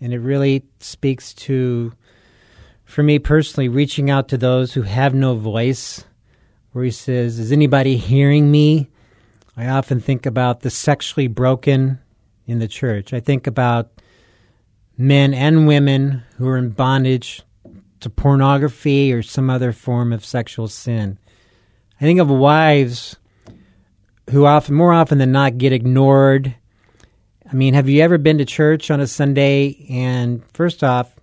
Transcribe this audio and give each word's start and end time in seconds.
and 0.00 0.12
it 0.12 0.18
really 0.18 0.64
speaks 0.80 1.32
to, 1.34 1.92
for 2.84 3.02
me 3.02 3.18
personally, 3.18 3.68
reaching 3.68 4.10
out 4.10 4.28
to 4.28 4.38
those 4.38 4.74
who 4.74 4.82
have 4.82 5.14
no 5.14 5.34
voice. 5.34 6.04
Where 6.72 6.84
he 6.84 6.90
says, 6.90 7.38
Is 7.38 7.52
anybody 7.52 7.96
hearing 7.96 8.50
me? 8.50 8.90
I 9.56 9.68
often 9.68 10.00
think 10.00 10.26
about 10.26 10.60
the 10.60 10.70
sexually 10.70 11.26
broken 11.26 11.98
in 12.46 12.58
the 12.58 12.68
church. 12.68 13.12
I 13.14 13.20
think 13.20 13.46
about 13.46 13.90
men 14.98 15.32
and 15.32 15.66
women 15.66 16.22
who 16.36 16.46
are 16.48 16.58
in 16.58 16.70
bondage 16.70 17.42
to 18.00 18.10
pornography 18.10 19.12
or 19.12 19.22
some 19.22 19.48
other 19.48 19.72
form 19.72 20.12
of 20.12 20.24
sexual 20.24 20.68
sin. 20.68 21.18
I 22.00 22.04
think 22.04 22.20
of 22.20 22.28
wives 22.28 23.16
who 24.30 24.44
often, 24.44 24.74
more 24.74 24.92
often 24.92 25.18
than 25.18 25.32
not, 25.32 25.58
get 25.58 25.72
ignored. 25.72 26.54
I 27.48 27.54
mean, 27.54 27.74
have 27.74 27.88
you 27.88 28.02
ever 28.02 28.18
been 28.18 28.38
to 28.38 28.44
church 28.44 28.90
on 28.90 29.00
a 29.00 29.06
Sunday 29.06 29.86
and 29.88 30.42
first 30.52 30.82
off, 30.82 31.14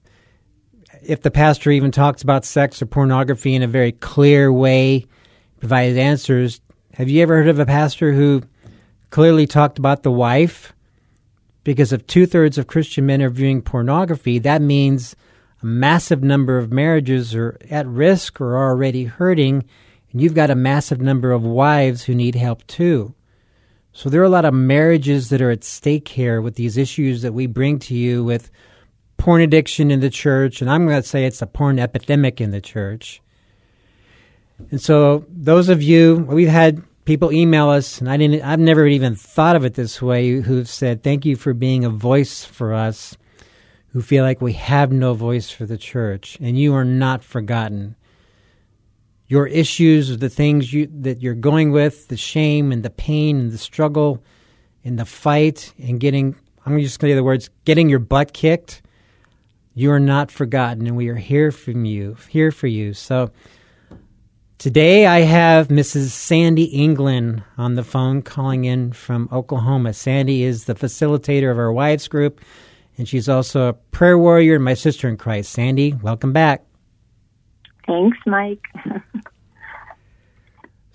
if 1.05 1.21
the 1.21 1.31
pastor 1.31 1.69
even 1.69 1.91
talks 1.91 2.21
about 2.21 2.45
sex 2.45 2.81
or 2.81 2.85
pornography 2.85 3.55
in 3.55 3.61
a 3.61 3.67
very 3.67 3.91
clear 3.91 4.51
way, 4.51 5.05
provided 5.59 5.97
answers, 5.97 6.61
have 6.93 7.09
you 7.09 7.21
ever 7.21 7.37
heard 7.37 7.49
of 7.49 7.59
a 7.59 7.65
pastor 7.65 8.13
who 8.13 8.41
clearly 9.09 9.45
talked 9.45 9.77
about 9.77 10.03
the 10.03 10.11
wife? 10.11 10.71
Because 11.65 11.91
if 11.91 12.07
two 12.07 12.25
thirds 12.25 12.57
of 12.57 12.67
Christian 12.67 13.05
men 13.05 13.21
are 13.21 13.29
viewing 13.29 13.61
pornography, 13.61 14.39
that 14.39 14.61
means 14.61 15.17
a 15.61 15.65
massive 15.65 16.23
number 16.23 16.57
of 16.57 16.71
marriages 16.71 17.35
are 17.35 17.57
at 17.69 17.87
risk 17.87 18.39
or 18.39 18.55
are 18.55 18.69
already 18.69 19.05
hurting, 19.05 19.65
and 20.11 20.21
you've 20.21 20.35
got 20.35 20.49
a 20.49 20.55
massive 20.55 21.01
number 21.01 21.33
of 21.33 21.43
wives 21.43 22.03
who 22.03 22.15
need 22.15 22.35
help 22.35 22.65
too. 22.67 23.13
So 23.93 24.09
there 24.09 24.21
are 24.21 24.25
a 24.25 24.29
lot 24.29 24.45
of 24.45 24.55
marriages 24.55 25.29
that 25.29 25.41
are 25.41 25.51
at 25.51 25.63
stake 25.63 26.07
here 26.07 26.41
with 26.41 26.55
these 26.55 26.77
issues 26.77 27.21
that 27.21 27.33
we 27.33 27.45
bring 27.45 27.77
to 27.79 27.95
you 27.95 28.23
with 28.23 28.49
porn 29.17 29.41
addiction 29.41 29.91
in 29.91 29.99
the 29.99 30.09
church, 30.09 30.61
and 30.61 30.69
I'm 30.69 30.87
going 30.87 31.01
to 31.01 31.07
say 31.07 31.25
it's 31.25 31.43
a 31.43 31.47
porn 31.47 31.77
epidemic 31.77 32.41
in 32.41 32.49
the 32.49 32.59
church. 32.59 33.21
And 34.71 34.81
so 34.81 35.25
those 35.29 35.69
of 35.69 35.83
you 35.83 36.25
we've 36.27 36.47
had 36.47 36.81
people 37.05 37.31
email 37.31 37.69
us 37.69 37.99
and 37.99 38.09
I 38.09 38.17
didn't 38.17 38.41
I've 38.43 38.59
never 38.59 38.87
even 38.87 39.15
thought 39.15 39.55
of 39.55 39.65
it 39.65 39.73
this 39.73 40.01
way 40.01 40.29
who've 40.41 40.69
said 40.69 41.03
thank 41.03 41.25
you 41.25 41.35
for 41.35 41.53
being 41.53 41.83
a 41.83 41.89
voice 41.89 42.45
for 42.45 42.73
us 42.73 43.17
who 43.91 44.01
feel 44.01 44.23
like 44.23 44.41
we 44.41 44.53
have 44.53 44.91
no 44.91 45.13
voice 45.13 45.49
for 45.49 45.65
the 45.65 45.77
church 45.77 46.37
and 46.39 46.57
you 46.57 46.73
are 46.73 46.85
not 46.85 47.23
forgotten. 47.23 47.95
Your 49.27 49.47
issues, 49.47 50.17
the 50.17 50.29
things 50.29 50.73
you 50.73 50.87
that 51.01 51.21
you're 51.21 51.33
going 51.33 51.71
with, 51.71 52.07
the 52.07 52.17
shame 52.17 52.71
and 52.71 52.83
the 52.83 52.89
pain 52.89 53.39
and 53.39 53.51
the 53.51 53.57
struggle 53.57 54.23
and 54.83 54.99
the 54.99 55.05
fight 55.05 55.73
and 55.77 55.99
getting 55.99 56.35
I'm 56.65 56.79
just 56.79 56.99
going 56.99 57.09
to 57.09 57.13
say 57.13 57.15
the 57.15 57.23
words 57.23 57.49
getting 57.65 57.89
your 57.89 57.99
butt 57.99 58.33
kicked. 58.33 58.81
You 59.73 59.91
are 59.91 59.99
not 59.99 60.31
forgotten 60.31 60.87
and 60.87 60.95
we 60.95 61.09
are 61.09 61.15
here 61.15 61.51
from 61.51 61.85
you, 61.85 62.15
here 62.29 62.51
for 62.51 62.67
you. 62.67 62.93
So 62.93 63.31
Today 64.63 65.05
I 65.05 65.23
have 65.23 65.67
Mrs. 65.67 66.11
Sandy 66.11 66.63
England 66.63 67.43
on 67.57 67.73
the 67.73 67.83
phone 67.83 68.21
calling 68.21 68.63
in 68.63 68.93
from 68.93 69.27
Oklahoma. 69.29 69.91
Sandy 69.91 70.43
is 70.43 70.63
the 70.63 70.73
facilitator 70.73 71.51
of 71.51 71.57
our 71.57 71.73
wives 71.73 72.07
group, 72.07 72.39
and 72.97 73.05
she's 73.05 73.27
also 73.27 73.67
a 73.67 73.73
prayer 73.73 74.17
warrior 74.17 74.55
and 74.55 74.63
my 74.63 74.73
sister 74.73 75.09
in 75.09 75.17
Christ. 75.17 75.51
Sandy, 75.51 75.95
welcome 76.01 76.31
back. 76.31 76.63
Thanks, 77.85 78.17
Mike. 78.25 78.65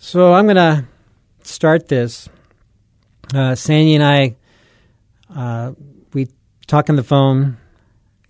So 0.00 0.32
I'm 0.32 0.46
going 0.46 0.54
to 0.54 0.84
start 1.42 1.88
this. 1.88 2.28
Uh, 3.34 3.56
Sandy 3.56 3.96
and 3.96 4.04
I, 4.04 4.36
uh, 5.34 5.72
we 6.14 6.28
talk 6.68 6.88
on 6.88 6.94
the 6.94 7.02
phone, 7.02 7.56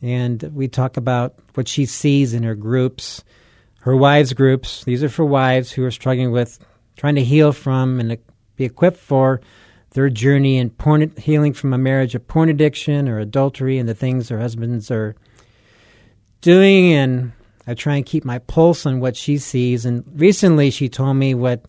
and 0.00 0.42
we 0.54 0.68
talk 0.68 0.96
about 0.96 1.34
what 1.52 1.68
she 1.68 1.84
sees 1.84 2.32
in 2.32 2.42
her 2.42 2.54
groups 2.54 3.22
her 3.88 3.96
wives 3.96 4.32
groups. 4.32 4.84
These 4.84 5.02
are 5.02 5.08
for 5.08 5.24
wives 5.24 5.72
who 5.72 5.84
are 5.84 5.90
struggling 5.90 6.30
with 6.30 6.58
trying 6.96 7.14
to 7.14 7.24
heal 7.24 7.52
from 7.52 8.00
and 8.00 8.18
be 8.56 8.64
equipped 8.64 8.98
for 8.98 9.40
their 9.92 10.10
journey 10.10 10.58
in 10.58 10.70
porn 10.70 11.12
healing 11.16 11.54
from 11.54 11.72
a 11.72 11.78
marriage 11.78 12.14
of 12.14 12.26
porn 12.28 12.48
addiction 12.48 13.08
or 13.08 13.18
adultery 13.18 13.78
and 13.78 13.88
the 13.88 13.94
things 13.94 14.28
their 14.28 14.40
husbands 14.40 14.90
are 14.90 15.16
doing 16.40 16.92
and 16.92 17.32
I 17.68 17.74
try 17.74 17.96
and 17.96 18.06
keep 18.06 18.24
my 18.24 18.38
pulse 18.38 18.86
on 18.86 18.98
what 18.98 19.14
she 19.14 19.36
sees. 19.36 19.84
And 19.84 20.02
recently 20.14 20.70
she 20.70 20.88
told 20.88 21.18
me 21.18 21.34
what 21.34 21.66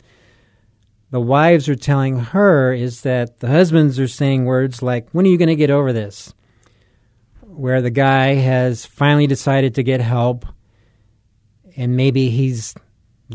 the 1.11 1.19
wives 1.19 1.67
are 1.67 1.75
telling 1.75 2.19
her 2.19 2.71
is 2.71 3.01
that 3.01 3.41
the 3.41 3.49
husbands 3.49 3.99
are 3.99 4.07
saying 4.07 4.45
words 4.45 4.81
like 4.81 5.09
when 5.11 5.25
are 5.25 5.29
you 5.29 5.37
going 5.37 5.49
to 5.49 5.57
get 5.57 5.69
over 5.69 5.91
this? 5.91 6.33
Where 7.41 7.81
the 7.81 7.89
guy 7.89 8.35
has 8.35 8.85
finally 8.85 9.27
decided 9.27 9.75
to 9.75 9.83
get 9.83 9.99
help 9.99 10.45
and 11.75 11.97
maybe 11.97 12.29
he's 12.29 12.75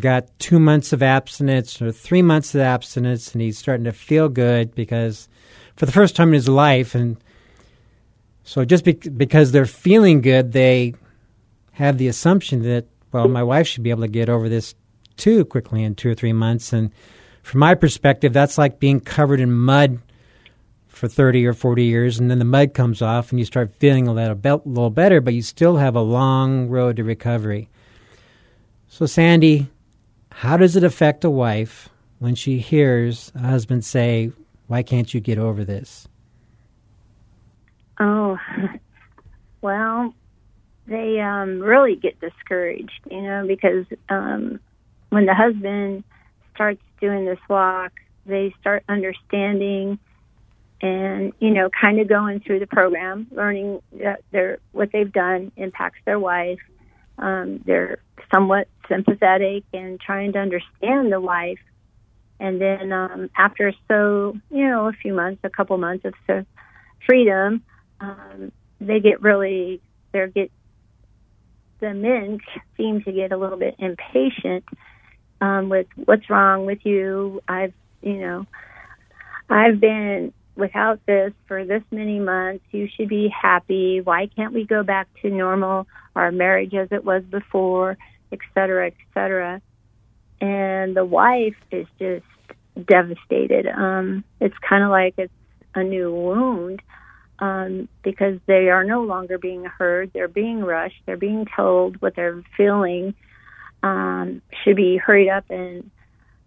got 0.01 0.31
two 0.39 0.59
months 0.59 0.95
of 0.95 1.03
abstinence 1.03 1.83
or 1.83 1.93
three 1.93 2.23
months 2.23 2.55
of 2.55 2.63
abstinence 2.63 3.35
and 3.35 3.43
he's 3.43 3.59
starting 3.59 3.85
to 3.85 3.93
feel 3.93 4.31
good 4.31 4.75
because 4.75 5.29
for 5.77 5.85
the 5.85 5.93
first 5.93 6.17
time 6.17 6.29
in 6.29 6.35
his 6.35 6.49
life 6.49 6.95
and 6.95 7.19
so 8.43 8.65
just 8.65 8.85
be- 8.85 8.93
because 8.93 9.53
they're 9.53 9.67
feeling 9.67 10.23
good 10.23 10.53
they 10.53 10.95
have 11.75 11.99
the 11.99 12.09
assumption 12.09 12.63
that 12.63 12.87
well 13.13 13.29
my 13.29 13.43
wife 13.43 13.67
should 13.67 13.83
be 13.83 13.91
able 13.91 14.03
to 14.03 14.09
get 14.09 14.29
over 14.29 14.49
this 14.49 14.75
too 15.17 15.45
quickly 15.45 15.83
in 15.83 15.95
two 15.95 16.11
or 16.11 16.15
three 16.15 16.33
months 16.33 16.73
and 16.73 16.91
from 17.43 17.61
my 17.61 17.75
perspective 17.75 18.33
that's 18.33 18.59
like 18.59 18.81
being 18.81 19.01
covered 19.01 19.41
in 19.41 19.53
mud 19.53 19.99
for 20.89 21.09
30 21.09 21.47
or 21.47 21.53
40 21.53 21.85
years 21.85 22.19
and 22.19 22.31
then 22.31 22.39
the 22.39 22.45
mud 22.45 22.75
comes 22.75 23.03
off 23.03 23.31
and 23.31 23.39
you 23.39 23.45
start 23.45 23.75
feeling 23.75 24.07
a 24.07 24.13
little, 24.13 24.35
be- 24.35 24.51
little 24.65 24.91
better 24.91 25.21
but 25.21 25.35
you 25.35 25.43
still 25.43 25.77
have 25.77 25.95
a 25.95 26.01
long 26.01 26.69
road 26.69 26.97
to 26.97 27.05
recovery 27.05 27.69
so, 28.95 29.07
Sandy, 29.07 29.67
how 30.31 30.57
does 30.57 30.77
it 30.77 30.85
affect 30.85 31.25
a 31.25 31.31
wife 31.31 31.89
when 32.21 32.37
she 32.37 32.61
hears 32.61 33.33
a 33.35 33.41
husband 33.41 33.85
say, 33.85 34.31
Why 34.69 34.85
can't 34.85 35.13
you 35.13 35.19
get 35.19 35.37
over 35.37 35.65
this? 35.65 36.07
oh, 37.99 38.39
well, 39.63 40.15
they 40.87 41.21
um, 41.21 41.61
really 41.61 41.97
get 41.97 42.21
discouraged, 42.21 43.01
you 43.11 43.23
know, 43.23 43.47
because 43.47 43.87
um, 44.09 44.61
when 45.11 45.27
the 45.27 45.35
husband 45.35 46.05
starts 46.55 46.83
doing 47.01 47.25
this 47.25 47.39
walk, 47.49 47.93
they 48.27 48.55
start 48.61 48.85
understanding 48.89 49.99
and 50.81 51.33
you 51.39 51.51
know 51.51 51.71
kind 51.81 52.01
of 52.01 52.09
going 52.09 52.41
through 52.41 52.59
the 52.59 52.67
program 52.67 53.29
learning 53.31 53.81
that 53.93 54.23
their 54.33 54.59
what 54.73 54.91
they've 54.93 55.13
done 55.13 55.53
impacts 55.57 56.01
their 56.05 56.19
wife 56.19 56.59
um, 57.19 57.63
they're 57.65 57.99
somewhat 58.33 58.69
sympathetic 58.89 59.65
and 59.73 60.01
trying 60.01 60.33
to 60.33 60.39
understand 60.39 61.13
the 61.13 61.21
wife. 61.21 61.61
And 62.41 62.61
then 62.61 62.93
um, 62.93 63.31
after 63.37 63.73
so, 63.89 64.37
you 64.51 64.69
know, 64.69 64.89
a 64.89 64.93
few 64.93 65.15
months, 65.15 65.41
a 65.45 65.51
couple 65.51 65.79
months 65.79 66.05
of 66.05 66.47
freedom, 67.07 67.63
um, 68.01 68.53
they 68.81 69.01
get 69.01 69.23
really, 69.23 69.81
they 70.13 70.27
get, 70.35 70.51
the 71.85 71.93
men 71.93 72.39
seem 72.77 73.03
to 73.03 73.13
get 73.13 73.31
a 73.31 73.37
little 73.37 73.59
bit 73.59 73.77
impatient 73.79 74.65
um, 75.43 75.69
with 75.69 75.87
what's 76.07 76.31
wrong 76.31 76.65
with 76.65 76.79
you. 76.85 77.43
I've, 77.47 77.75
you 78.01 78.19
know, 78.21 78.47
I've 79.51 79.81
been 79.81 80.33
without 80.57 81.05
this 81.05 81.33
for 81.47 81.65
this 81.67 81.83
many 81.91 82.19
months. 82.21 82.65
You 82.71 82.89
should 82.95 83.11
be 83.11 83.29
happy. 83.29 84.01
Why 84.01 84.29
can't 84.35 84.55
we 84.55 84.65
go 84.65 84.83
back 84.83 85.09
to 85.21 85.29
normal, 85.29 85.87
our 86.17 86.33
marriage 86.33 86.73
as 86.73 86.89
it 86.91 87.05
was 87.05 87.23
before, 87.25 87.99
et 88.33 88.39
cetera, 88.55 88.87
et 88.87 88.97
cetera. 89.13 89.61
And 90.41 90.97
the 90.97 91.05
wife 91.05 91.57
is 91.71 91.87
just 91.99 92.25
devastated. 92.89 93.67
Um, 93.67 94.25
it's 94.41 94.57
kind 94.67 94.83
of 94.83 94.91
like 94.91 95.15
it's 95.19 95.33
a 95.75 95.83
new 95.83 96.13
wound 96.13 96.81
um, 97.39 97.89
because 98.03 98.39
they 98.47 98.69
are 98.71 98.85
no 98.85 99.03
longer 99.03 99.39
being 99.39 99.65
heard. 99.65 100.13
They're 100.13 100.29
being 100.29 100.61
rushed. 100.61 101.03
They're 101.07 101.17
being 101.17 101.47
told 101.57 102.01
what 102.01 102.15
they're 102.17 102.43
feeling 102.57 103.15
um, 103.83 104.41
should 104.63 104.77
be 104.77 104.97
hurried 104.97 105.29
up 105.29 105.45
and 105.51 105.91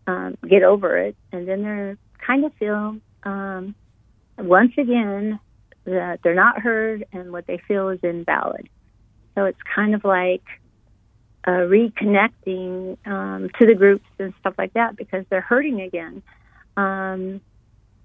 um, 0.08 0.38
get 0.48 0.64
over 0.64 0.98
it. 0.98 1.16
And 1.32 1.48
then 1.48 1.62
they're 1.62 1.98
kind 2.26 2.46
of 2.46 2.54
feel 2.56 2.98
um, 3.24 3.76
once 4.38 4.74
again 4.78 5.40
that 5.86 6.20
they're 6.24 6.36
not 6.36 6.60
heard 6.60 7.06
and 7.14 7.32
what 7.32 7.48
they 7.48 7.60
feel 7.68 7.90
is 7.90 8.00
invalid. 8.04 8.70
So 9.36 9.46
it's 9.46 9.60
kind 9.76 9.94
of 9.94 10.04
like 10.04 10.44
uh, 11.46 11.52
reconnecting 11.52 12.98
um, 13.08 13.50
to 13.60 13.66
the 13.66 13.76
groups 13.76 14.06
and 14.20 14.34
stuff 14.40 14.56
like 14.58 14.74
that 14.74 14.98
because 14.98 15.26
they're 15.30 15.42
hurting 15.42 15.82
again. 15.82 16.24
Um, 16.76 17.42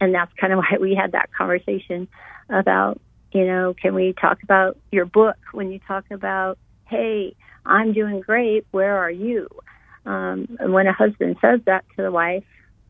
and 0.02 0.12
that's 0.12 0.32
kind 0.34 0.52
of 0.52 0.58
why 0.58 0.78
we 0.80 0.96
had 0.96 1.12
that 1.12 1.32
conversation 1.32 2.08
about, 2.50 3.00
you 3.30 3.46
know, 3.46 3.72
can 3.80 3.94
we 3.94 4.12
talk 4.20 4.42
about 4.42 4.76
your 4.90 5.04
book 5.04 5.36
when 5.52 5.70
you 5.70 5.78
talk 5.86 6.04
about, 6.10 6.58
hey, 6.88 7.36
I'm 7.64 7.92
doing 7.92 8.18
great, 8.18 8.66
where 8.72 8.98
are 8.98 9.10
you? 9.12 9.48
Um, 10.04 10.56
and 10.58 10.72
when 10.72 10.88
a 10.88 10.92
husband 10.92 11.36
says 11.40 11.60
that 11.66 11.84
to 11.96 12.02
the 12.02 12.10
wife, 12.10 12.42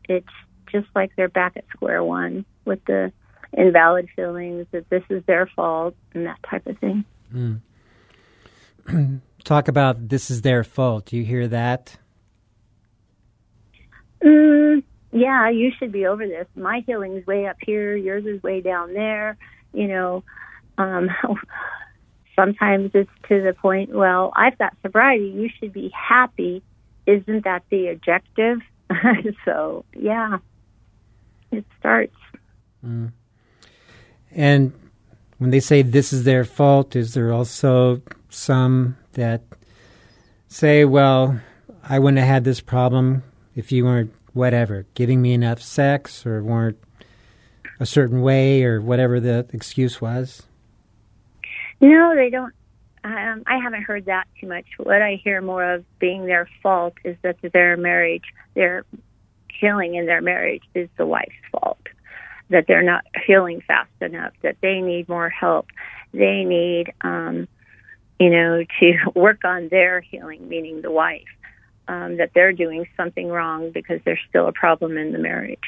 it's 0.09 0.25
just 0.71 0.87
like 0.95 1.11
they're 1.15 1.29
back 1.29 1.55
at 1.55 1.65
square 1.69 2.03
one 2.03 2.45
with 2.65 2.83
the 2.85 3.13
invalid 3.55 4.09
feelings 4.15 4.65
that 4.71 4.89
this 4.89 5.03
is 5.11 5.23
their 5.27 5.45
fault 5.45 5.95
and 6.15 6.25
that 6.25 6.39
type 6.49 6.65
of 6.65 6.79
thing. 6.79 7.61
Talk 9.43 9.67
about 9.67 10.09
this 10.09 10.31
is 10.31 10.41
their 10.41 10.63
fault. 10.63 11.05
Do 11.05 11.17
you 11.17 11.23
hear 11.23 11.47
that? 11.47 11.95
Mm, 14.23 14.81
yeah, 15.13 15.49
you 15.49 15.71
should 15.77 15.91
be 15.91 16.07
over 16.07 16.27
this. 16.27 16.47
My 16.55 16.83
healing's 16.85 17.25
way 17.27 17.45
up 17.45 17.57
here. 17.61 17.95
Yours 17.95 18.25
is 18.25 18.41
way 18.41 18.61
down 18.61 18.93
there. 18.93 19.37
You 19.71 19.87
know, 19.87 20.23
um, 20.77 21.09
sometimes 22.35 22.91
it's 22.93 23.09
to 23.29 23.41
the 23.41 23.53
point. 23.53 23.91
Well, 23.93 24.33
I've 24.35 24.57
got 24.57 24.75
sobriety. 24.81 25.27
You 25.27 25.49
should 25.59 25.71
be 25.71 25.91
happy. 25.93 26.63
Isn't 27.05 27.43
that 27.43 27.63
the 27.69 27.89
objective? 27.89 28.59
so 29.45 29.85
yeah, 29.95 30.37
it 31.51 31.65
starts. 31.79 32.15
And 32.81 34.73
when 35.37 35.51
they 35.51 35.59
say 35.59 35.83
this 35.83 36.11
is 36.11 36.23
their 36.23 36.43
fault, 36.43 36.95
is 36.95 37.13
there 37.13 37.31
also 37.31 38.01
some 38.29 38.97
that 39.13 39.43
say, 40.47 40.85
well, 40.85 41.39
I 41.83 41.99
wouldn't 41.99 42.19
have 42.19 42.27
had 42.27 42.43
this 42.43 42.61
problem 42.61 43.23
if 43.55 43.71
you 43.71 43.85
weren't 43.85 44.13
whatever, 44.33 44.85
giving 44.93 45.21
me 45.21 45.33
enough 45.33 45.61
sex 45.61 46.25
or 46.25 46.43
weren't 46.43 46.77
a 47.79 47.85
certain 47.85 48.21
way 48.21 48.63
or 48.63 48.81
whatever 48.81 49.19
the 49.19 49.47
excuse 49.53 50.01
was? 50.01 50.43
No, 51.81 52.15
they 52.15 52.29
don't. 52.29 52.53
Um, 53.03 53.43
I 53.45 53.57
haven't 53.61 53.83
heard 53.83 54.05
that 54.05 54.25
too 54.39 54.47
much. 54.47 54.65
What 54.77 55.01
I 55.01 55.19
hear 55.21 55.41
more 55.41 55.73
of 55.73 55.83
being 55.99 56.25
their 56.25 56.47
fault 56.61 56.93
is 57.03 57.17
that 57.21 57.35
their 57.51 57.75
marriage, 57.75 58.23
their 58.55 58.85
healing 59.49 59.95
in 59.95 60.05
their 60.05 60.21
marriage, 60.21 60.63
is 60.73 60.87
the 60.97 61.05
wife's 61.05 61.31
fault. 61.51 61.79
That 62.49 62.65
they're 62.67 62.83
not 62.83 63.03
healing 63.25 63.61
fast 63.67 63.91
enough. 63.99 64.31
That 64.41 64.57
they 64.61 64.79
need 64.79 65.09
more 65.09 65.29
help. 65.29 65.67
They 66.13 66.45
need, 66.45 66.93
um, 67.01 67.49
you 68.19 68.29
know, 68.29 68.63
to 68.79 68.93
work 69.19 69.43
on 69.43 69.67
their 69.67 69.99
healing, 69.99 70.47
meaning 70.47 70.81
the 70.81 70.91
wife. 70.91 71.23
Um, 71.89 72.15
that 72.15 72.31
they're 72.33 72.53
doing 72.53 72.87
something 72.95 73.27
wrong 73.27 73.71
because 73.71 73.99
there's 74.05 74.21
still 74.29 74.47
a 74.47 74.53
problem 74.53 74.97
in 74.97 75.11
the 75.11 75.19
marriage. 75.19 75.59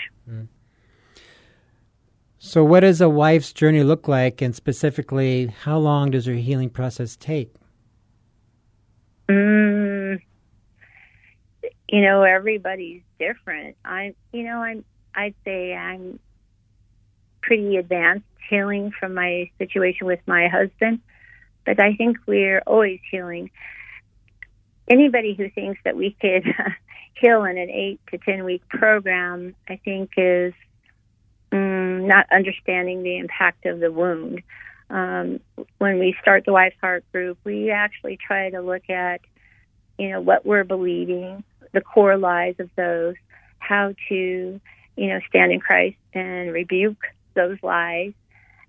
So, 2.38 2.64
what 2.64 2.82
does 2.82 3.02
a 3.02 3.10
wife's 3.10 3.52
journey 3.52 3.82
look 3.84 4.08
like, 4.08 4.40
and 4.40 4.56
specifically, 4.56 5.48
how 5.48 5.80
long 5.80 6.12
does 6.12 6.28
her 6.28 6.34
healing 6.34 6.70
process 6.70 7.16
take? 7.16 7.52
Mm, 9.28 10.20
you 11.90 12.02
know, 12.02 12.22
everybody's 12.22 13.02
different. 13.18 13.76
I, 13.84 14.14
you 14.32 14.44
know, 14.44 14.62
I'm. 14.62 14.86
I'd 15.16 15.34
say 15.44 15.74
I'm 15.74 16.20
pretty 17.42 17.78
advanced 17.78 18.26
healing 18.48 18.92
from 18.92 19.16
my 19.16 19.50
situation 19.58 20.06
with 20.06 20.20
my 20.28 20.48
husband, 20.48 21.00
but 21.66 21.80
I 21.80 21.96
think 21.96 22.18
we're 22.28 22.62
always 22.68 23.00
healing. 23.10 23.50
Anybody 24.88 25.34
who 25.34 25.50
thinks 25.50 25.80
that 25.84 25.96
we 25.96 26.16
could 26.20 26.44
heal 27.16 27.44
in 27.46 27.58
an 27.58 27.70
eight 27.70 28.00
to 28.12 28.18
ten 28.18 28.44
week 28.44 28.68
program, 28.70 29.56
I 29.68 29.78
think, 29.78 30.12
is 30.18 30.54
mm, 31.52 32.08
not 32.08 32.28
understanding 32.32 33.04
the 33.04 33.18
impact 33.18 33.66
of 33.66 33.80
the 33.80 33.92
wound. 33.92 34.44
Um, 34.90 35.40
when 35.80 35.98
we 35.98 36.16
start 36.22 36.46
the 36.46 36.54
Wife's 36.54 36.78
Heart 36.80 37.06
group, 37.12 37.40
we 37.44 37.72
actually 37.72 38.18
try 38.18 38.52
to 38.52 38.62
look 38.62 38.90
at, 38.90 39.22
you 39.98 40.10
know, 40.10 40.22
what 40.22 40.46
we're 40.46 40.64
believing, 40.64 41.44
the 41.72 41.82
core 41.82 42.18
lies 42.18 42.56
of 42.60 42.70
those, 42.76 43.16
how 43.58 43.94
to, 44.10 44.62
you 44.96 45.08
know, 45.08 45.20
stand 45.28 45.52
in 45.52 45.60
Christ 45.60 45.98
and 46.14 46.54
rebuke 46.54 47.04
those 47.34 47.58
lies. 47.64 48.14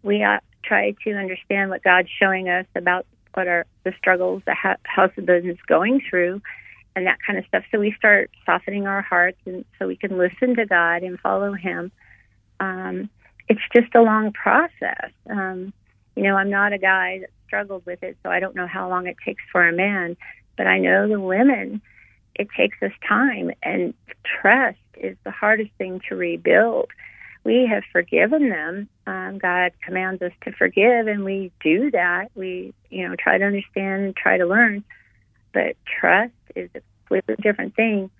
We 0.02 0.22
uh, 0.22 0.40
try 0.64 0.94
to 1.04 1.12
understand 1.12 1.70
what 1.70 1.82
God's 1.82 2.08
showing 2.18 2.48
us 2.48 2.66
about 2.74 3.06
what 3.36 3.46
are 3.46 3.66
the 3.84 3.92
struggles 3.98 4.42
the 4.46 4.54
ha- 4.54 4.76
of 4.96 5.26
business 5.26 5.58
going 5.68 6.00
through 6.08 6.40
and 6.96 7.06
that 7.06 7.18
kind 7.24 7.38
of 7.38 7.44
stuff. 7.46 7.64
So 7.70 7.78
we 7.78 7.92
start 7.92 8.30
softening 8.46 8.86
our 8.86 9.02
hearts 9.02 9.38
and 9.44 9.66
so 9.78 9.86
we 9.86 9.96
can 9.96 10.16
listen 10.16 10.56
to 10.56 10.64
God 10.64 11.02
and 11.02 11.20
follow 11.20 11.52
Him. 11.52 11.92
Um, 12.58 13.10
it's 13.48 13.60
just 13.74 13.94
a 13.94 14.00
long 14.00 14.32
process. 14.32 15.10
Um, 15.28 15.74
you 16.16 16.22
know, 16.22 16.36
I'm 16.36 16.48
not 16.48 16.72
a 16.72 16.78
guy 16.78 17.18
that 17.20 17.30
struggled 17.46 17.84
with 17.84 18.02
it, 18.02 18.16
so 18.22 18.30
I 18.30 18.40
don't 18.40 18.56
know 18.56 18.66
how 18.66 18.88
long 18.88 19.06
it 19.06 19.16
takes 19.22 19.42
for 19.52 19.68
a 19.68 19.72
man, 19.72 20.16
but 20.56 20.66
I 20.66 20.78
know 20.78 21.06
the 21.06 21.20
women, 21.20 21.82
it 22.34 22.48
takes 22.56 22.78
us 22.82 22.92
time, 23.06 23.52
and 23.62 23.92
trust 24.40 24.78
is 24.96 25.16
the 25.24 25.30
hardest 25.30 25.70
thing 25.76 26.00
to 26.08 26.16
rebuild. 26.16 26.88
We 27.46 27.68
have 27.70 27.84
forgiven 27.92 28.48
them. 28.48 28.88
Um, 29.06 29.38
God 29.38 29.70
commands 29.80 30.20
us 30.20 30.32
to 30.42 30.50
forgive, 30.50 31.06
and 31.06 31.24
we 31.24 31.52
do 31.62 31.92
that. 31.92 32.32
We, 32.34 32.74
you 32.90 33.08
know, 33.08 33.14
try 33.14 33.38
to 33.38 33.44
understand 33.44 34.02
and 34.02 34.16
try 34.16 34.36
to 34.36 34.44
learn, 34.44 34.82
but 35.52 35.76
trust 36.00 36.32
is 36.56 36.68
a 36.74 36.80
completely 37.06 37.36
different 37.40 37.76
thing. 37.76 38.10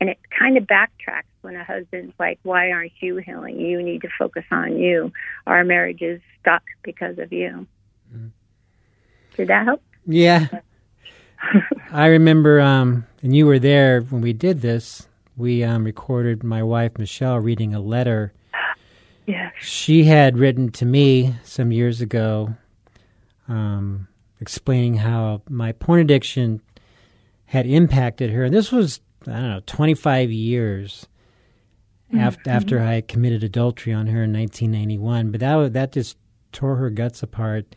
And 0.00 0.10
it 0.10 0.18
kind 0.38 0.56
of 0.56 0.62
backtracks 0.62 1.24
when 1.40 1.56
a 1.56 1.64
husband's 1.64 2.14
like, 2.20 2.38
Why 2.44 2.70
aren't 2.70 2.92
you 3.00 3.16
healing? 3.16 3.58
You 3.58 3.82
need 3.82 4.02
to 4.02 4.08
focus 4.16 4.44
on 4.52 4.78
you. 4.78 5.10
Our 5.44 5.64
marriage 5.64 6.00
is 6.00 6.20
stuck 6.40 6.62
because 6.84 7.18
of 7.18 7.32
you. 7.32 7.66
Did 9.36 9.48
that 9.48 9.64
help? 9.64 9.82
Yeah. 10.06 10.46
I 11.90 12.06
remember, 12.06 12.60
um, 12.60 13.08
and 13.22 13.34
you 13.34 13.44
were 13.44 13.58
there 13.58 14.02
when 14.02 14.22
we 14.22 14.32
did 14.32 14.60
this. 14.60 15.08
We 15.36 15.64
um, 15.64 15.82
recorded 15.82 16.44
my 16.44 16.62
wife, 16.62 16.96
Michelle, 16.96 17.40
reading 17.40 17.74
a 17.74 17.80
letter 17.80 18.34
Yes. 19.28 19.52
she 19.60 20.04
had 20.04 20.38
written 20.38 20.72
to 20.72 20.86
me 20.86 21.34
some 21.44 21.70
years 21.70 22.00
ago 22.00 22.54
um, 23.46 24.08
explaining 24.40 24.94
how 24.94 25.42
my 25.50 25.72
porn 25.72 26.00
addiction 26.00 26.62
had 27.44 27.66
impacted 27.66 28.30
her. 28.30 28.44
And 28.44 28.54
this 28.54 28.72
was, 28.72 29.00
I 29.26 29.32
don't 29.32 29.48
know, 29.50 29.60
25 29.66 30.32
years 30.32 31.06
after, 32.16 32.50
after 32.50 32.80
I 32.80 33.02
committed 33.02 33.44
adultery 33.44 33.92
on 33.92 34.06
her 34.06 34.22
in 34.22 34.32
1991. 34.32 35.30
But 35.30 35.40
that, 35.40 35.72
that 35.74 35.92
just 35.92 36.16
tore 36.52 36.76
her 36.76 36.88
guts 36.88 37.22
apart. 37.22 37.76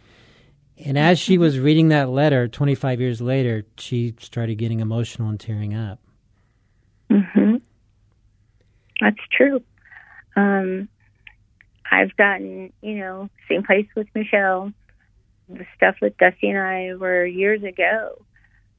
And 0.86 0.98
as 0.98 1.20
she 1.20 1.38
was 1.38 1.60
reading 1.60 1.90
that 1.90 2.10
letter 2.10 2.48
25 2.48 3.02
years 3.02 3.22
later, 3.22 3.66
she 3.78 4.16
started 4.20 4.56
getting 4.56 4.80
emotional 4.80 5.28
and 5.28 5.40
tearing 5.40 5.74
up. 5.74 6.00
Mm-hmm. 7.10 7.58
That's 9.02 9.20
true. 9.32 9.62
Um, 10.38 10.88
I've 11.92 12.16
gotten, 12.16 12.72
you 12.82 12.96
know, 12.96 13.30
same 13.50 13.64
place 13.64 13.88
with 13.96 14.08
Michelle. 14.16 14.72
The 15.50 15.66
stuff 15.76 15.96
with 16.02 16.18
Dusty 16.18 16.50
and 16.50 16.58
I 16.58 16.96
were 16.96 17.26
years 17.26 17.62
ago. 17.64 18.24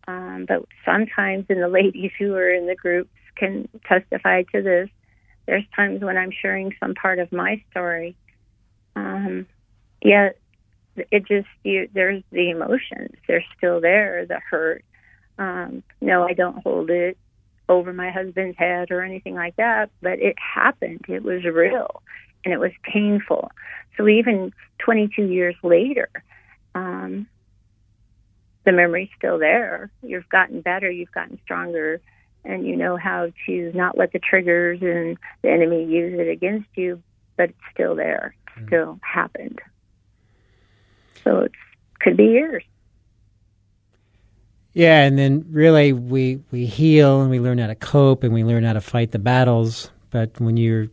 Um, 0.08 0.46
but 0.48 0.64
sometimes, 0.84 1.44
and 1.50 1.62
the 1.62 1.68
ladies 1.68 2.10
who 2.18 2.34
are 2.34 2.50
in 2.50 2.66
the 2.66 2.74
groups 2.74 3.10
can 3.36 3.68
testify 3.86 4.42
to 4.54 4.62
this, 4.62 4.88
there's 5.46 5.64
times 5.76 6.00
when 6.00 6.16
I'm 6.16 6.32
sharing 6.32 6.74
some 6.80 6.94
part 6.94 7.18
of 7.18 7.30
my 7.30 7.62
story. 7.70 8.16
Um, 8.96 9.46
yeah, 10.02 10.30
it 10.96 11.26
just, 11.26 11.48
you, 11.62 11.88
there's 11.92 12.22
the 12.32 12.50
emotions. 12.50 13.14
They're 13.28 13.44
still 13.56 13.80
there, 13.80 14.24
the 14.26 14.40
hurt. 14.50 14.84
Um, 15.38 15.82
no, 16.00 16.26
I 16.26 16.32
don't 16.32 16.62
hold 16.62 16.90
it 16.90 17.18
over 17.68 17.92
my 17.92 18.10
husband's 18.10 18.58
head 18.58 18.90
or 18.90 19.02
anything 19.02 19.34
like 19.34 19.56
that, 19.56 19.90
but 20.00 20.18
it 20.20 20.36
happened. 20.38 21.04
It 21.08 21.22
was 21.22 21.44
real. 21.44 22.02
And 22.44 22.52
it 22.52 22.60
was 22.60 22.72
painful. 22.82 23.50
So 23.96 24.08
even 24.08 24.52
22 24.78 25.24
years 25.24 25.54
later, 25.62 26.08
um, 26.74 27.26
the 28.64 28.72
memory's 28.72 29.10
still 29.16 29.38
there. 29.38 29.90
You've 30.02 30.28
gotten 30.28 30.60
better, 30.60 30.90
you've 30.90 31.12
gotten 31.12 31.38
stronger, 31.44 32.00
and 32.44 32.66
you 32.66 32.76
know 32.76 32.96
how 32.96 33.32
to 33.46 33.72
not 33.74 33.96
let 33.96 34.12
the 34.12 34.18
triggers 34.18 34.80
and 34.82 35.16
the 35.42 35.50
enemy 35.50 35.84
use 35.84 36.18
it 36.18 36.28
against 36.28 36.68
you, 36.74 37.02
but 37.36 37.50
it's 37.50 37.58
still 37.72 37.94
there. 37.94 38.34
It 38.56 38.66
still 38.66 38.98
happened. 39.02 39.60
So 41.24 41.40
it 41.40 41.52
could 42.00 42.16
be 42.16 42.24
years. 42.24 42.64
Yeah, 44.72 45.02
and 45.02 45.18
then 45.18 45.44
really 45.50 45.92
we 45.92 46.40
we 46.50 46.64
heal 46.64 47.20
and 47.20 47.30
we 47.30 47.40
learn 47.40 47.58
how 47.58 47.66
to 47.66 47.74
cope 47.74 48.24
and 48.24 48.32
we 48.32 48.42
learn 48.42 48.64
how 48.64 48.72
to 48.72 48.80
fight 48.80 49.10
the 49.12 49.18
battles. 49.18 49.90
But 50.10 50.40
when 50.40 50.56
you're 50.56 50.88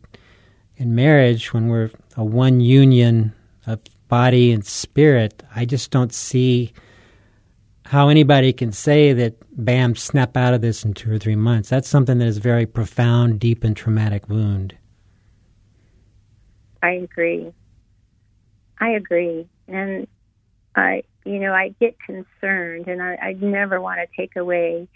in 0.79 0.95
marriage, 0.95 1.53
when 1.53 1.67
we're 1.67 1.91
a 2.15 2.24
one 2.24 2.62
union 2.62 3.33
of 3.67 3.81
body 4.07 4.51
and 4.51 4.65
spirit, 4.65 5.43
I 5.53 5.65
just 5.65 5.91
don't 5.91 6.13
see 6.13 6.74
how 7.86 8.07
anybody 8.07 8.53
can 8.53 8.71
say 8.71 9.12
that 9.13 9.36
bam 9.63 9.95
snap 9.95 10.38
out 10.38 10.53
of 10.53 10.62
this 10.62 10.86
in 10.86 10.93
two 10.93 11.12
or 11.12 11.19
three 11.19 11.36
months. 11.36 11.69
That's 11.69 11.89
something 11.89 12.17
that 12.19 12.27
is 12.27 12.38
very 12.38 12.65
profound, 12.65 13.39
deep 13.39 13.63
and 13.63 13.75
traumatic 13.75 14.29
wound. 14.29 14.75
I 16.81 16.91
agree. 16.91 17.51
I 18.79 18.91
agree. 18.91 19.48
And 19.67 20.07
I, 20.75 21.03
you 21.25 21.39
know, 21.39 21.53
I 21.53 21.75
get 21.79 22.00
concerned 22.00 22.88
and 22.88 23.01
I, 23.01 23.17
I 23.21 23.33
never 23.33 23.81
want 23.81 24.00
to 24.00 24.07
take 24.15 24.38
away 24.38 24.88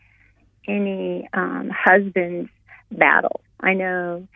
any 0.66 1.28
um, 1.34 1.70
husband's 1.76 2.50
battle. 2.90 3.42
I 3.60 3.74
know 3.74 4.28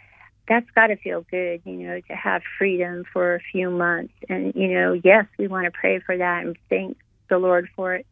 that's 0.47 0.69
got 0.71 0.87
to 0.87 0.95
feel 0.95 1.25
good, 1.29 1.61
you 1.65 1.73
know, 1.73 1.99
to 1.99 2.15
have 2.15 2.41
freedom 2.57 3.03
for 3.11 3.35
a 3.35 3.39
few 3.51 3.69
months. 3.69 4.13
And, 4.29 4.53
you 4.55 4.69
know, 4.69 4.93
yes, 5.03 5.25
we 5.37 5.47
want 5.47 5.65
to 5.65 5.71
pray 5.71 5.99
for 5.99 6.17
that 6.17 6.45
and 6.45 6.57
thank 6.69 6.97
the 7.29 7.37
Lord 7.37 7.67
for 7.75 7.95
it. 7.95 8.05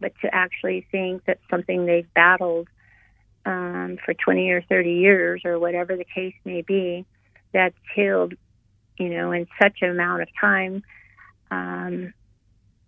But 0.00 0.12
to 0.22 0.32
actually 0.32 0.86
think 0.92 1.24
that 1.24 1.38
something 1.50 1.86
they've 1.86 2.12
battled 2.14 2.68
um, 3.44 3.98
for 4.04 4.14
20 4.14 4.50
or 4.50 4.62
30 4.62 4.92
years 4.92 5.42
or 5.44 5.58
whatever 5.58 5.96
the 5.96 6.04
case 6.04 6.34
may 6.44 6.62
be, 6.62 7.04
that's 7.52 7.76
healed, 7.94 8.34
you 8.98 9.08
know, 9.08 9.32
in 9.32 9.46
such 9.60 9.78
an 9.82 9.90
amount 9.90 10.22
of 10.22 10.28
time, 10.40 10.82
um, 11.50 12.12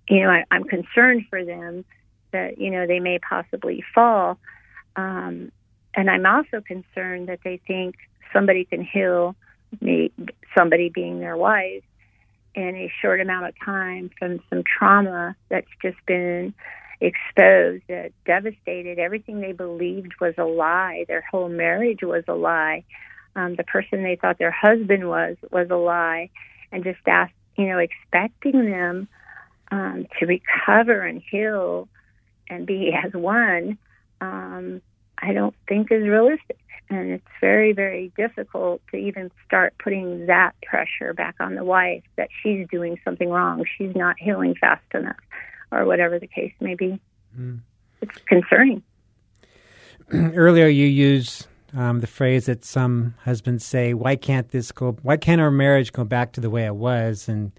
you 0.08 0.22
know, 0.22 0.30
I, 0.30 0.44
I'm 0.50 0.64
concerned 0.64 1.24
for 1.30 1.44
them 1.44 1.84
that, 2.32 2.58
you 2.58 2.70
know, 2.70 2.86
they 2.86 3.00
may 3.00 3.18
possibly 3.18 3.82
fall. 3.94 4.38
Um, 4.96 5.52
and 5.98 6.08
I'm 6.08 6.26
also 6.26 6.60
concerned 6.60 7.28
that 7.28 7.40
they 7.42 7.60
think 7.66 7.96
somebody 8.32 8.64
can 8.64 8.84
heal 8.84 9.34
me, 9.80 10.12
somebody 10.56 10.90
being 10.90 11.18
their 11.18 11.36
wife, 11.36 11.82
in 12.54 12.76
a 12.76 12.92
short 13.02 13.20
amount 13.20 13.46
of 13.48 13.54
time 13.64 14.08
from 14.16 14.38
some 14.48 14.62
trauma 14.62 15.34
that's 15.48 15.66
just 15.82 15.96
been 16.06 16.54
exposed, 17.00 17.82
devastated 18.24 19.00
everything 19.00 19.40
they 19.40 19.50
believed 19.50 20.12
was 20.20 20.34
a 20.38 20.44
lie. 20.44 21.04
Their 21.08 21.24
whole 21.28 21.48
marriage 21.48 22.04
was 22.04 22.22
a 22.28 22.34
lie. 22.34 22.84
Um, 23.34 23.56
the 23.56 23.64
person 23.64 24.04
they 24.04 24.14
thought 24.14 24.38
their 24.38 24.52
husband 24.52 25.08
was 25.08 25.36
was 25.50 25.66
a 25.68 25.76
lie, 25.76 26.30
and 26.70 26.84
just 26.84 27.00
ask, 27.08 27.32
you 27.56 27.66
know, 27.66 27.78
expecting 27.78 28.70
them 28.70 29.08
um, 29.72 30.06
to 30.20 30.26
recover 30.26 31.00
and 31.02 31.20
heal 31.28 31.88
and 32.48 32.68
be 32.68 32.94
as 33.04 33.12
one. 33.14 33.78
Um, 34.20 34.80
I 35.20 35.32
don't 35.32 35.54
think 35.66 35.90
is 35.90 36.06
realistic. 36.06 36.58
And 36.90 37.10
it's 37.10 37.26
very, 37.40 37.72
very 37.74 38.12
difficult 38.16 38.80
to 38.90 38.96
even 38.96 39.30
start 39.46 39.74
putting 39.82 40.26
that 40.26 40.54
pressure 40.62 41.12
back 41.12 41.34
on 41.38 41.54
the 41.54 41.64
wife 41.64 42.02
that 42.16 42.28
she's 42.42 42.66
doing 42.70 42.98
something 43.04 43.28
wrong, 43.28 43.64
she's 43.76 43.94
not 43.94 44.16
healing 44.18 44.54
fast 44.58 44.84
enough, 44.94 45.16
or 45.70 45.84
whatever 45.84 46.18
the 46.18 46.26
case 46.26 46.52
may 46.60 46.74
be. 46.74 46.98
Mm. 47.38 47.60
It's 48.00 48.16
concerning. 48.26 48.82
Earlier, 50.12 50.68
you 50.68 50.86
used 50.86 51.46
um, 51.76 52.00
the 52.00 52.06
phrase 52.06 52.46
that 52.46 52.64
some 52.64 53.14
husbands 53.24 53.66
say, 53.66 53.92
"Why 53.92 54.16
can't 54.16 54.48
this 54.48 54.72
go? 54.72 54.92
Why 55.02 55.18
can't 55.18 55.40
our 55.40 55.50
marriage 55.50 55.92
go 55.92 56.04
back 56.04 56.32
to 56.32 56.40
the 56.40 56.48
way 56.48 56.64
it 56.64 56.76
was?" 56.76 57.28
And 57.28 57.52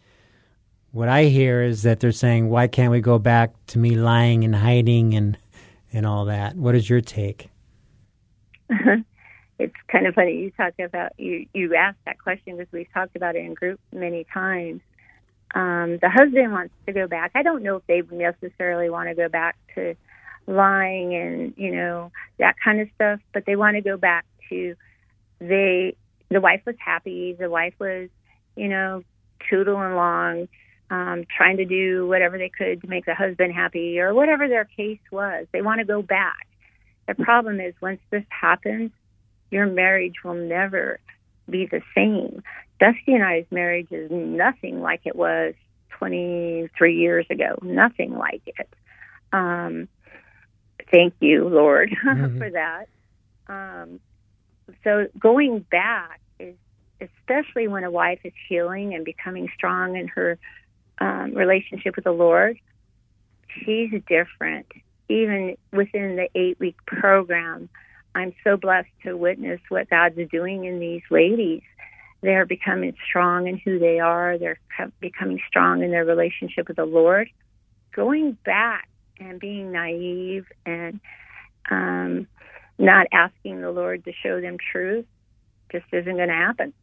what 0.91 1.07
I 1.07 1.25
hear 1.25 1.61
is 1.61 1.83
that 1.83 1.99
they're 1.99 2.11
saying, 2.11 2.49
"Why 2.49 2.67
can't 2.67 2.91
we 2.91 3.01
go 3.01 3.19
back 3.19 3.53
to 3.67 3.77
me 3.77 3.91
lying 3.91 4.43
and 4.43 4.55
hiding 4.55 5.13
and 5.13 5.37
and 5.93 6.05
all 6.05 6.25
that?" 6.25 6.55
What 6.55 6.75
is 6.75 6.89
your 6.89 7.01
take? 7.01 7.49
it's 9.59 9.75
kind 9.91 10.07
of 10.07 10.15
funny 10.15 10.37
you 10.37 10.51
talk 10.51 10.73
about 10.79 11.11
you 11.17 11.45
you 11.53 11.75
asked 11.75 11.99
that 12.05 12.17
question 12.19 12.57
because 12.57 12.71
we've 12.71 12.91
talked 12.93 13.15
about 13.15 13.35
it 13.35 13.45
in 13.45 13.53
group 13.53 13.79
many 13.91 14.25
times. 14.33 14.81
Um, 15.53 15.97
the 16.01 16.09
husband 16.09 16.51
wants 16.51 16.73
to 16.85 16.93
go 16.93 17.07
back. 17.07 17.31
I 17.35 17.43
don't 17.43 17.63
know 17.63 17.77
if 17.77 17.87
they 17.87 18.01
necessarily 18.15 18.89
want 18.89 19.09
to 19.09 19.15
go 19.15 19.27
back 19.27 19.57
to 19.75 19.95
lying 20.47 21.13
and 21.15 21.53
you 21.57 21.71
know 21.71 22.11
that 22.37 22.55
kind 22.63 22.79
of 22.79 22.87
stuff, 22.95 23.19
but 23.33 23.45
they 23.45 23.55
want 23.55 23.75
to 23.75 23.81
go 23.81 23.97
back 23.97 24.25
to 24.49 24.75
they. 25.39 25.95
The 26.29 26.41
wife 26.41 26.61
was 26.65 26.75
happy. 26.77 27.35
The 27.37 27.49
wife 27.49 27.73
was 27.79 28.09
you 28.55 28.69
know 28.69 29.03
tootling 29.51 29.93
along, 29.93 30.47
um, 30.89 31.25
trying 31.35 31.57
to 31.57 31.65
do 31.65 32.07
whatever 32.07 32.37
they 32.37 32.49
could 32.49 32.81
to 32.81 32.87
make 32.87 33.05
the 33.05 33.13
husband 33.15 33.53
happy 33.53 33.99
or 33.99 34.13
whatever 34.13 34.47
their 34.47 34.65
case 34.65 34.99
was. 35.11 35.45
They 35.51 35.61
want 35.61 35.79
to 35.79 35.85
go 35.85 36.01
back. 36.01 36.47
The 37.07 37.15
problem 37.15 37.59
is 37.59 37.73
once 37.81 37.99
this 38.11 38.23
happens, 38.29 38.91
your 39.51 39.65
marriage 39.65 40.15
will 40.23 40.35
never 40.35 40.99
be 41.49 41.65
the 41.65 41.81
same. 41.95 42.43
Dusty 42.79 43.13
and 43.13 43.23
I's 43.23 43.45
marriage 43.51 43.91
is 43.91 44.09
nothing 44.11 44.81
like 44.81 45.01
it 45.05 45.15
was 45.15 45.53
23 45.97 46.95
years 46.95 47.25
ago. 47.29 47.57
Nothing 47.61 48.15
like 48.17 48.41
it. 48.45 48.69
Um, 49.33 49.87
thank 50.91 51.13
you, 51.19 51.47
Lord, 51.47 51.89
Mhm. 52.05 52.37
for 52.37 52.49
that. 52.51 52.85
Um, 53.47 53.99
so 54.83 55.07
going 55.17 55.65
back 55.71 56.19
is, 56.39 56.55
especially 57.01 57.67
when 57.67 57.83
a 57.83 57.91
wife 57.91 58.19
is 58.23 58.33
healing 58.47 58.93
and 58.93 59.03
becoming 59.03 59.49
strong 59.55 59.95
in 59.97 60.07
her 60.09 60.37
um, 60.99 61.33
relationship 61.33 61.95
with 61.95 62.05
the 62.05 62.11
Lord, 62.11 62.59
she's 63.47 63.91
different. 64.07 64.67
Even 65.07 65.57
within 65.71 66.15
the 66.15 66.29
eight 66.35 66.59
week 66.59 66.77
program, 66.85 67.69
I'm 68.15 68.33
so 68.43 68.57
blessed 68.57 68.89
to 69.03 69.15
witness 69.15 69.59
what 69.69 69.89
God's 69.89 70.19
doing 70.31 70.65
in 70.65 70.79
these 70.79 71.01
ladies. 71.09 71.61
They're 72.21 72.45
becoming 72.45 72.95
strong 73.07 73.47
in 73.47 73.57
who 73.57 73.79
they 73.79 73.99
are. 73.99 74.37
They're 74.37 74.59
becoming 74.99 75.39
strong 75.47 75.83
in 75.83 75.91
their 75.91 76.05
relationship 76.05 76.67
with 76.67 76.77
the 76.77 76.85
Lord. 76.85 77.29
Going 77.95 78.37
back 78.45 78.89
and 79.19 79.39
being 79.39 79.71
naive 79.71 80.45
and 80.65 80.99
um, 81.71 82.27
not 82.77 83.07
asking 83.11 83.61
the 83.61 83.71
Lord 83.71 84.03
to 84.05 84.11
show 84.23 84.41
them 84.41 84.57
truth 84.71 85.05
just 85.71 85.85
isn't 85.91 86.15
going 86.15 86.29
to 86.29 86.33
happen. 86.33 86.73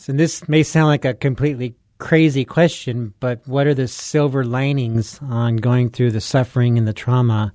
So 0.00 0.14
this 0.14 0.48
may 0.48 0.62
sound 0.62 0.86
like 0.86 1.04
a 1.04 1.12
completely 1.12 1.76
crazy 1.98 2.46
question, 2.46 3.12
but 3.20 3.46
what 3.46 3.66
are 3.66 3.74
the 3.74 3.86
silver 3.86 4.46
linings 4.46 5.20
on 5.20 5.56
going 5.56 5.90
through 5.90 6.12
the 6.12 6.22
suffering 6.22 6.78
and 6.78 6.88
the 6.88 6.94
trauma 6.94 7.52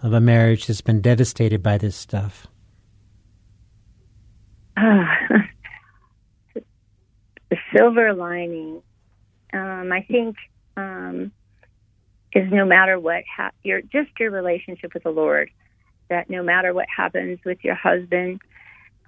of 0.00 0.12
a 0.12 0.20
marriage 0.20 0.68
that's 0.68 0.82
been 0.82 1.00
devastated 1.00 1.64
by 1.64 1.78
this 1.78 1.96
stuff? 1.96 2.46
the 4.76 5.42
silver 7.76 8.14
lining, 8.14 8.80
um, 9.52 9.90
I 9.92 10.06
think, 10.08 10.36
um, 10.76 11.32
is 12.34 12.52
no 12.52 12.64
matter 12.64 13.00
what 13.00 13.24
ha- 13.36 13.50
your 13.64 13.82
just 13.82 14.10
your 14.20 14.30
relationship 14.30 14.94
with 14.94 15.02
the 15.02 15.10
Lord. 15.10 15.50
That 16.08 16.30
no 16.30 16.44
matter 16.44 16.72
what 16.72 16.86
happens 16.96 17.40
with 17.44 17.64
your 17.64 17.74
husband, 17.74 18.40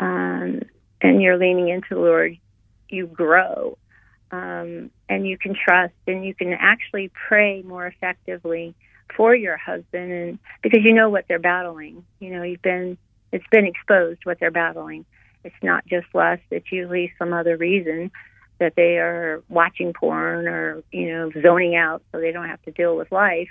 um, 0.01 0.63
and 1.01 1.23
you're 1.23 1.39
leaning 1.39 1.69
into 1.69 1.91
the 1.91 2.01
Lord, 2.01 2.37
you 2.89 3.07
grow, 3.07 3.79
um, 4.31 4.91
and 5.09 5.27
you 5.27 5.39
can 5.39 5.55
trust, 5.55 5.95
and 6.07 6.25
you 6.25 6.35
can 6.35 6.53
actually 6.53 7.11
pray 7.29 7.63
more 7.63 7.87
effectively 7.87 8.75
for 9.17 9.35
your 9.35 9.57
husband, 9.57 10.13
and 10.13 10.39
because 10.63 10.81
you 10.85 10.93
know 10.93 11.11
what 11.11 11.27
they're 11.29 11.39
battling. 11.39 12.05
You 12.21 12.31
know, 12.31 12.43
you've 12.43 12.63
been 12.63 12.99
it's 13.33 13.47
been 13.51 13.67
exposed 13.67 14.21
what 14.25 14.39
they're 14.41 14.51
battling. 14.51 15.05
It's 15.45 15.55
not 15.63 15.87
just 15.87 16.07
lust; 16.15 16.43
it's 16.51 16.71
usually 16.73 17.13
some 17.19 17.33
other 17.33 17.57
reason 17.57 18.11
that 18.59 18.75
they 18.75 18.99
are 18.99 19.43
watching 19.49 19.93
porn 19.93 20.49
or 20.49 20.83
you 20.91 21.13
know 21.13 21.31
zoning 21.43 21.77
out, 21.77 22.03
so 22.11 22.21
they 22.21 22.33
don't 22.33 22.49
have 22.49 22.63
to 22.63 22.73
deal 22.73 22.97
with 22.97 23.13
life. 23.13 23.49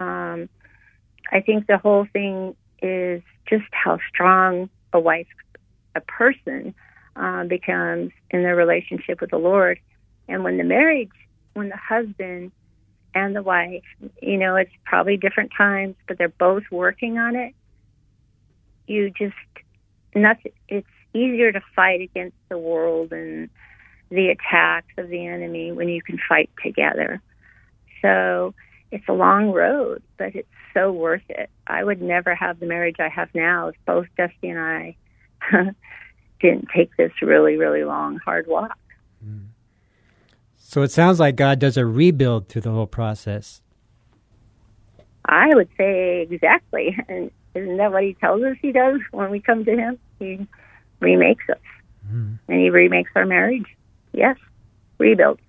Um, 0.00 0.48
I 1.30 1.40
think 1.40 1.66
the 1.66 1.78
whole 1.78 2.06
thing 2.12 2.56
is 2.82 3.22
just 3.48 3.64
how 3.72 3.98
strong 4.08 4.68
a 4.92 5.00
wife, 5.00 5.26
a 5.94 6.00
person, 6.00 6.74
uh, 7.16 7.44
becomes 7.44 8.12
in 8.30 8.42
their 8.42 8.56
relationship 8.56 9.20
with 9.20 9.30
the 9.30 9.38
Lord, 9.38 9.78
and 10.28 10.44
when 10.44 10.56
the 10.56 10.64
marriage, 10.64 11.10
when 11.54 11.68
the 11.68 11.76
husband 11.76 12.52
and 13.14 13.36
the 13.36 13.42
wife, 13.42 13.84
you 14.20 14.36
know, 14.36 14.56
it's 14.56 14.72
probably 14.84 15.16
different 15.16 15.52
times, 15.56 15.94
but 16.08 16.18
they're 16.18 16.28
both 16.28 16.64
working 16.70 17.18
on 17.18 17.36
it. 17.36 17.54
You 18.86 19.10
just 19.10 19.34
nothing. 20.14 20.52
It's 20.68 20.86
easier 21.12 21.52
to 21.52 21.60
fight 21.74 22.00
against 22.00 22.36
the 22.48 22.58
world 22.58 23.12
and 23.12 23.48
the 24.10 24.28
attacks 24.28 24.92
of 24.98 25.08
the 25.08 25.26
enemy 25.26 25.72
when 25.72 25.88
you 25.88 26.02
can 26.02 26.18
fight 26.28 26.50
together. 26.62 27.22
So 28.02 28.54
it's 28.90 29.08
a 29.08 29.12
long 29.12 29.50
road, 29.50 30.02
but 30.18 30.34
it's 30.34 30.48
so 30.74 30.92
worth 30.92 31.22
it. 31.28 31.48
I 31.66 31.82
would 31.82 32.02
never 32.02 32.34
have 32.34 32.60
the 32.60 32.66
marriage 32.66 32.96
I 32.98 33.08
have 33.08 33.28
now 33.34 33.68
if 33.68 33.76
both 33.86 34.06
Dusty 34.16 34.50
and 34.50 34.58
I 34.58 34.96
didn't 36.44 36.68
take 36.74 36.94
this 36.96 37.10
really, 37.22 37.56
really 37.56 37.84
long, 37.84 38.18
hard 38.18 38.46
walk. 38.46 38.76
So 40.56 40.82
it 40.82 40.90
sounds 40.90 41.18
like 41.18 41.36
God 41.36 41.58
does 41.58 41.76
a 41.76 41.86
rebuild 41.86 42.48
through 42.48 42.62
the 42.62 42.72
whole 42.72 42.86
process. 42.86 43.62
I 45.24 45.48
would 45.54 45.68
say 45.78 46.22
exactly. 46.22 46.96
And 47.08 47.30
isn't 47.54 47.76
that 47.78 47.92
what 47.92 48.02
he 48.02 48.14
tells 48.14 48.42
us 48.42 48.56
he 48.60 48.72
does 48.72 49.00
when 49.12 49.30
we 49.30 49.40
come 49.40 49.64
to 49.64 49.70
him? 49.70 49.98
He 50.18 50.46
remakes 51.00 51.44
us. 51.48 51.56
And 52.10 52.38
he 52.48 52.68
remakes 52.68 53.10
our 53.14 53.24
marriage. 53.24 53.66
Yes. 54.12 54.36
Rebuild. 54.98 55.40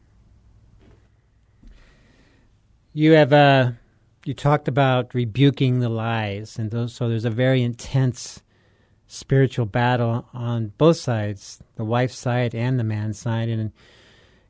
You 2.94 3.12
have 3.12 3.34
uh, 3.34 3.72
you 4.24 4.34
talked 4.34 4.70
about 4.70 5.14
rebuking 5.14 5.80
the 5.80 5.90
lies, 5.90 6.58
and 6.58 6.72
those, 6.72 6.94
so 6.94 7.10
there's 7.10 7.26
a 7.26 7.30
very 7.30 7.62
intense 7.62 8.42
spiritual 9.16 9.66
battle 9.66 10.26
on 10.34 10.74
both 10.78 10.98
sides, 10.98 11.60
the 11.76 11.86
wife's 11.86 12.18
side 12.18 12.54
and 12.54 12.80
the 12.80 12.84
man's 12.84 13.20
side, 13.20 13.50
and 13.50 13.72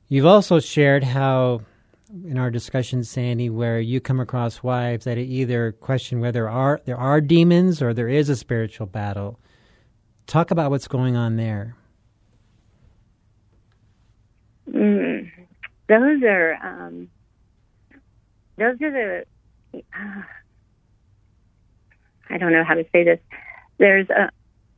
you've 0.07 0.25
also 0.25 0.59
shared 0.59 1.03
how 1.03 1.61
in 2.23 2.37
our 2.37 2.51
discussion, 2.51 3.03
Sandy, 3.03 3.49
where 3.49 3.79
you 3.79 3.99
come 3.99 4.19
across 4.19 4.63
wives 4.63 5.05
that 5.05 5.17
either 5.17 5.71
question 5.73 6.19
whether 6.19 6.47
are 6.47 6.81
there 6.85 6.97
are 6.97 7.19
demons 7.19 7.81
or 7.81 7.93
there 7.93 8.07
is 8.07 8.29
a 8.29 8.35
spiritual 8.35 8.87
battle. 8.87 9.39
Talk 10.27 10.51
about 10.51 10.71
what's 10.71 10.87
going 10.87 11.15
on 11.15 11.35
there. 11.35 11.75
Mm, 14.69 15.31
those 15.87 16.23
are 16.23 16.57
um, 16.63 17.09
those 18.57 18.81
are 18.81 18.91
the. 18.91 19.25
Uh, 19.73 20.21
I 22.29 22.37
don't 22.37 22.51
know 22.51 22.63
how 22.63 22.73
to 22.73 22.85
say 22.91 23.03
this. 23.03 23.19
There's 23.77 24.09
a 24.09 24.31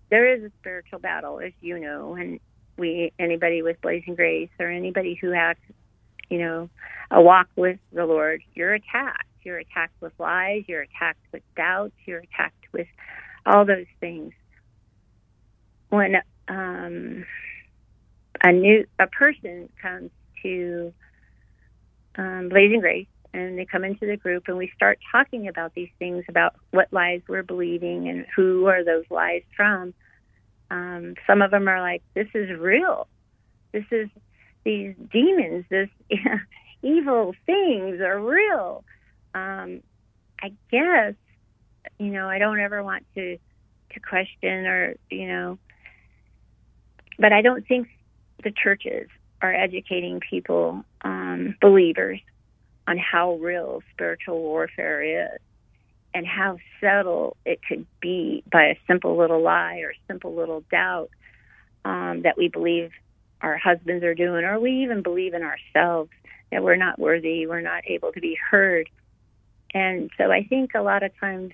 there 0.10 0.36
is 0.36 0.44
a 0.44 0.52
spiritual 0.60 1.00
battle, 1.00 1.40
as 1.40 1.54
you 1.62 1.80
know, 1.80 2.16
and 2.16 2.40
we 2.78 3.12
anybody 3.20 3.62
with 3.62 3.82
Blazing 3.82 4.16
Grace 4.16 4.50
or 4.60 4.68
anybody 4.68 5.18
who 5.20 5.32
has, 5.32 5.58
you 6.30 6.40
know, 6.40 6.70
a 7.12 7.22
walk 7.22 7.48
with 7.56 7.80
the 7.92 8.06
Lord, 8.06 8.42
you're 8.54 8.74
attacked. 8.74 9.24
You're 9.44 9.60
attacked 9.60 10.02
with 10.02 10.14
lies. 10.20 10.64
You're 10.68 10.82
attacked 10.82 11.26
with 11.32 11.44
doubts. 11.56 11.96
You're 12.06 12.20
attacked 12.20 12.66
with 12.74 12.88
all 13.46 13.66
those 13.66 13.86
things. 14.00 14.34
When 15.90 16.18
um, 16.50 17.26
a 18.44 18.52
new 18.52 18.86
a 19.00 19.08
person 19.08 19.70
comes 19.82 20.12
to 20.44 20.94
um, 22.18 22.50
Blazing 22.50 22.82
Grace 22.82 23.08
and 23.38 23.58
they 23.58 23.65
come 23.65 23.84
into 23.84 24.06
the 24.06 24.17
group 24.17 24.46
and 24.48 24.58
we 24.58 24.72
start 24.75 25.00
talking 25.12 25.48
about 25.48 25.74
these 25.74 25.89
things 26.00 26.25
about 26.27 26.56
what 26.72 26.91
lies 26.91 27.22
we're 27.27 27.44
believing 27.44 28.10
and 28.10 28.25
who 28.36 28.65
are 28.65 28.84
those 28.84 29.06
lies 29.10 29.44
from. 29.56 29.94
Um, 30.72 31.15
some 31.25 31.41
of 31.41 31.51
them 31.51 31.67
are 31.67 31.79
like, 31.79 32.01
"This 32.13 32.27
is 32.34 32.50
real. 32.58 33.08
This 33.72 33.86
is 33.91 34.10
these 34.63 34.96
demons. 35.12 35.65
This 35.70 35.89
evil 36.82 37.36
things 37.46 38.01
are 38.01 38.20
real." 38.20 38.84
Um, 39.34 39.82
I 40.41 40.51
guess 40.72 41.13
you 42.00 42.08
know 42.08 42.27
I 42.27 42.39
don't 42.39 42.60
ever 42.60 42.84
want 42.84 43.06
to 43.15 43.38
to 43.91 44.00
question 44.00 44.65
or 44.65 44.96
you 45.10 45.27
know, 45.27 45.58
but 47.20 47.32
I 47.32 47.41
don't 47.41 47.65
think 47.67 47.88
the 48.44 48.51
churches 48.51 49.08
are 49.41 49.53
educating 49.53 50.20
people, 50.20 50.84
um, 51.01 51.56
believers, 51.62 52.20
on 52.88 52.98
how 52.98 53.36
real 53.36 53.83
spiritual 53.92 54.42
warfare 54.42 55.33
is 55.33 55.40
and 56.14 56.25
how 56.25 56.57
subtle 56.81 57.35
it 57.46 57.59
could 57.68 57.85
be 58.01 58.44
by 58.51 58.64
a 58.64 58.75
simple 58.88 59.18
little 59.18 59.42
lie 59.42 59.77
or 59.79 59.94
simple 60.07 60.33
little 60.33 60.64
doubt 60.72 61.09
um, 61.85 62.22
that 62.24 62.38
we 62.38 62.48
believe 62.48 62.92
our 63.42 63.57
husbands 63.57 64.03
are 64.03 64.16
doing, 64.16 64.44
or 64.44 64.59
we 64.59 64.83
even 64.83 65.03
believe 65.03 65.33
in 65.33 65.44
ourselves 65.44 66.09
that 66.51 66.64
we're 66.64 66.77
not 66.77 66.98
worthy, 66.98 67.46
we're 67.46 67.62
not 67.62 67.83
able 67.85 68.12
to 68.14 68.22
be 68.22 68.38
heard. 68.50 68.90
And 69.74 70.09
so 70.18 70.31
I 70.31 70.44
think 70.44 70.72
a 70.74 70.81
lot 70.81 71.03
of 71.03 71.12
times 71.20 71.51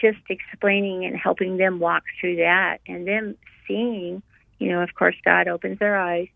just 0.00 0.20
explaining 0.30 1.04
and 1.04 1.16
helping 1.16 1.56
them 1.56 1.80
walk 1.80 2.04
through 2.20 2.36
that 2.36 2.78
and 2.86 3.06
them 3.06 3.36
seeing, 3.66 4.22
you 4.58 4.70
know, 4.70 4.82
of 4.82 4.94
course, 4.94 5.16
God 5.24 5.48
opens 5.48 5.80
their 5.80 5.98
eyes, 5.98 6.28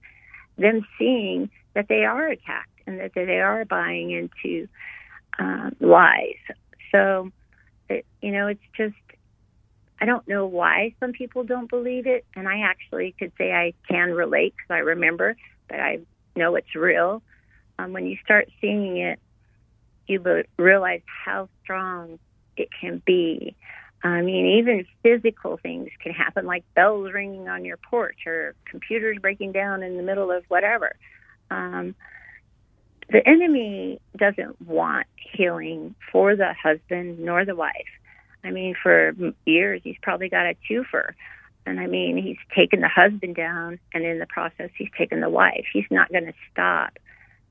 them 0.58 0.84
seeing 0.98 1.50
that 1.74 1.88
they 1.88 2.04
are 2.04 2.26
attacked 2.26 2.71
and 2.86 2.98
that 3.00 3.12
they 3.14 3.40
are 3.40 3.64
buying 3.64 4.10
into 4.10 4.68
um, 5.38 5.74
lies. 5.80 6.36
So, 6.90 7.30
it, 7.88 8.04
you 8.20 8.32
know, 8.32 8.48
it's 8.48 8.60
just, 8.76 8.94
I 10.00 10.04
don't 10.04 10.26
know 10.26 10.46
why 10.46 10.94
some 11.00 11.12
people 11.12 11.44
don't 11.44 11.70
believe 11.70 12.06
it. 12.06 12.24
And 12.34 12.48
I 12.48 12.60
actually 12.60 13.14
could 13.18 13.32
say 13.38 13.52
I 13.52 13.72
can 13.88 14.10
relate 14.10 14.54
because 14.56 14.74
I 14.74 14.78
remember 14.78 15.36
that 15.70 15.80
I 15.80 16.00
know 16.36 16.54
it's 16.56 16.74
real. 16.74 17.22
Um, 17.78 17.92
when 17.92 18.06
you 18.06 18.16
start 18.24 18.48
seeing 18.60 18.98
it, 18.98 19.18
you 20.06 20.18
be- 20.18 20.44
realize 20.58 21.02
how 21.06 21.48
strong 21.62 22.18
it 22.56 22.68
can 22.80 23.02
be. 23.06 23.56
I 24.04 24.20
mean, 24.22 24.58
even 24.58 24.84
physical 25.02 25.58
things 25.62 25.88
can 26.02 26.12
happen, 26.12 26.44
like 26.44 26.64
bells 26.74 27.12
ringing 27.12 27.48
on 27.48 27.64
your 27.64 27.76
porch 27.76 28.26
or 28.26 28.54
computers 28.64 29.18
breaking 29.20 29.52
down 29.52 29.82
in 29.82 29.96
the 29.96 30.02
middle 30.02 30.30
of 30.32 30.44
whatever. 30.48 30.96
Um, 31.50 31.94
the 33.12 33.26
enemy 33.28 34.00
doesn't 34.16 34.60
want 34.62 35.06
healing 35.16 35.94
for 36.10 36.34
the 36.34 36.54
husband 36.54 37.20
nor 37.20 37.44
the 37.44 37.54
wife. 37.54 37.72
I 38.42 38.50
mean, 38.50 38.74
for 38.82 39.12
years, 39.44 39.82
he's 39.84 39.96
probably 40.02 40.28
got 40.28 40.46
a 40.46 40.56
twofer. 40.68 41.12
And 41.66 41.78
I 41.78 41.86
mean, 41.86 42.16
he's 42.16 42.38
taken 42.56 42.80
the 42.80 42.88
husband 42.88 43.36
down, 43.36 43.78
and 43.94 44.04
in 44.04 44.18
the 44.18 44.26
process, 44.26 44.70
he's 44.76 44.88
taken 44.98 45.20
the 45.20 45.30
wife. 45.30 45.66
He's 45.72 45.86
not 45.90 46.10
going 46.10 46.24
to 46.24 46.32
stop. 46.50 46.98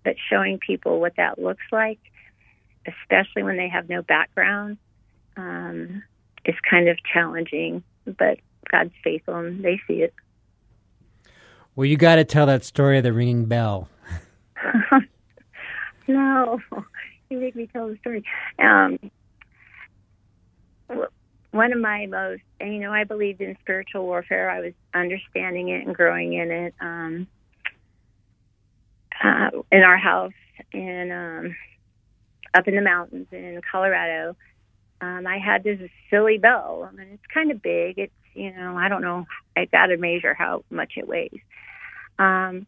But 0.04 0.16
showing 0.30 0.58
people 0.58 1.00
what 1.00 1.16
that 1.18 1.40
looks 1.40 1.64
like, 1.72 2.00
especially 2.86 3.44
when 3.44 3.56
they 3.56 3.70
have 3.70 3.88
no 3.88 4.02
background, 4.02 4.78
um, 5.38 6.04
is 6.44 6.56
kind 6.68 6.90
of 6.90 6.98
challenging. 7.14 7.84
But 8.06 8.40
God's 8.70 8.94
faithful, 9.04 9.36
and 9.36 9.64
they 9.64 9.80
see 9.88 10.02
it. 10.02 10.14
Well, 11.76 11.86
you 11.86 11.98
got 11.98 12.16
to 12.16 12.26
tell 12.26 12.48
that 12.48 12.66
story 12.66 12.98
of 12.98 13.04
the 13.04 13.14
ringing 13.14 13.46
bell. 13.46 13.88
no, 16.14 16.60
you 17.30 17.40
make 17.40 17.56
me 17.56 17.68
tell 17.72 17.88
the 17.88 17.98
story. 17.98 18.24
Um, 18.60 19.00
one 21.52 21.74
of 21.74 21.80
my 21.80 22.06
most, 22.06 22.44
you 22.60 22.80
know, 22.80 22.92
I 22.92 23.04
believed 23.04 23.42
in 23.42 23.58
spiritual 23.62 24.06
warfare. 24.06 24.50
I 24.50 24.62
was 24.62 24.74
understanding 24.94 25.70
it 25.70 25.86
and 25.86 25.96
growing 25.96 26.34
in 26.34 26.52
it. 26.52 26.74
Um, 26.80 27.28
uh, 29.24 29.50
in 29.72 29.82
our 29.82 29.98
house 29.98 30.34
in 30.72 31.12
um, 31.12 31.56
up 32.54 32.68
in 32.68 32.76
the 32.76 32.82
mountains 32.82 33.28
in 33.32 33.62
Colorado, 33.70 34.36
um, 35.02 35.28
I 35.28 35.38
had 35.38 35.64
this 35.64 35.80
silly 36.10 36.38
bell. 36.38 36.90
I 36.90 36.96
mean, 36.96 37.08
it's 37.14 37.34
kind 37.34 37.52
of 37.52 37.62
big. 37.62 37.98
It's 37.98 38.14
you 38.34 38.54
know, 38.54 38.78
I 38.78 38.88
don't 38.88 39.02
know. 39.02 39.26
I 39.56 39.66
got 39.66 39.88
to 39.88 39.98
measure 39.98 40.34
how 40.34 40.64
much 40.70 40.94
it 40.96 41.08
weighs. 41.08 41.42
Um, 42.18 42.66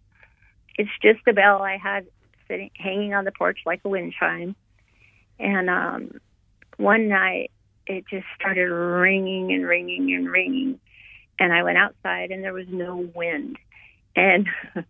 it's 0.78 0.92
just 1.02 1.20
a 1.28 1.34
bell 1.34 1.62
I 1.62 1.78
had 1.78 2.06
sitting 2.48 2.72
hanging 2.78 3.14
on 3.14 3.26
the 3.26 3.32
porch 3.32 3.60
like 3.66 3.82
a 3.86 3.90
wind 3.90 4.14
chime. 4.20 4.56
And 5.40 5.70
um, 5.70 6.20
one 6.78 7.08
night 7.08 7.52
it 7.88 8.06
just 8.10 8.26
started 8.40 8.68
ringing 8.70 9.52
and 9.54 9.66
ringing 9.66 10.14
and 10.14 10.30
ringing. 10.30 10.80
And 11.40 11.52
I 11.52 11.64
went 11.64 11.78
outside 11.78 12.32
and 12.32 12.44
there 12.44 12.54
was 12.54 12.68
no 12.70 13.10
wind. 13.16 13.58
And 14.16 14.48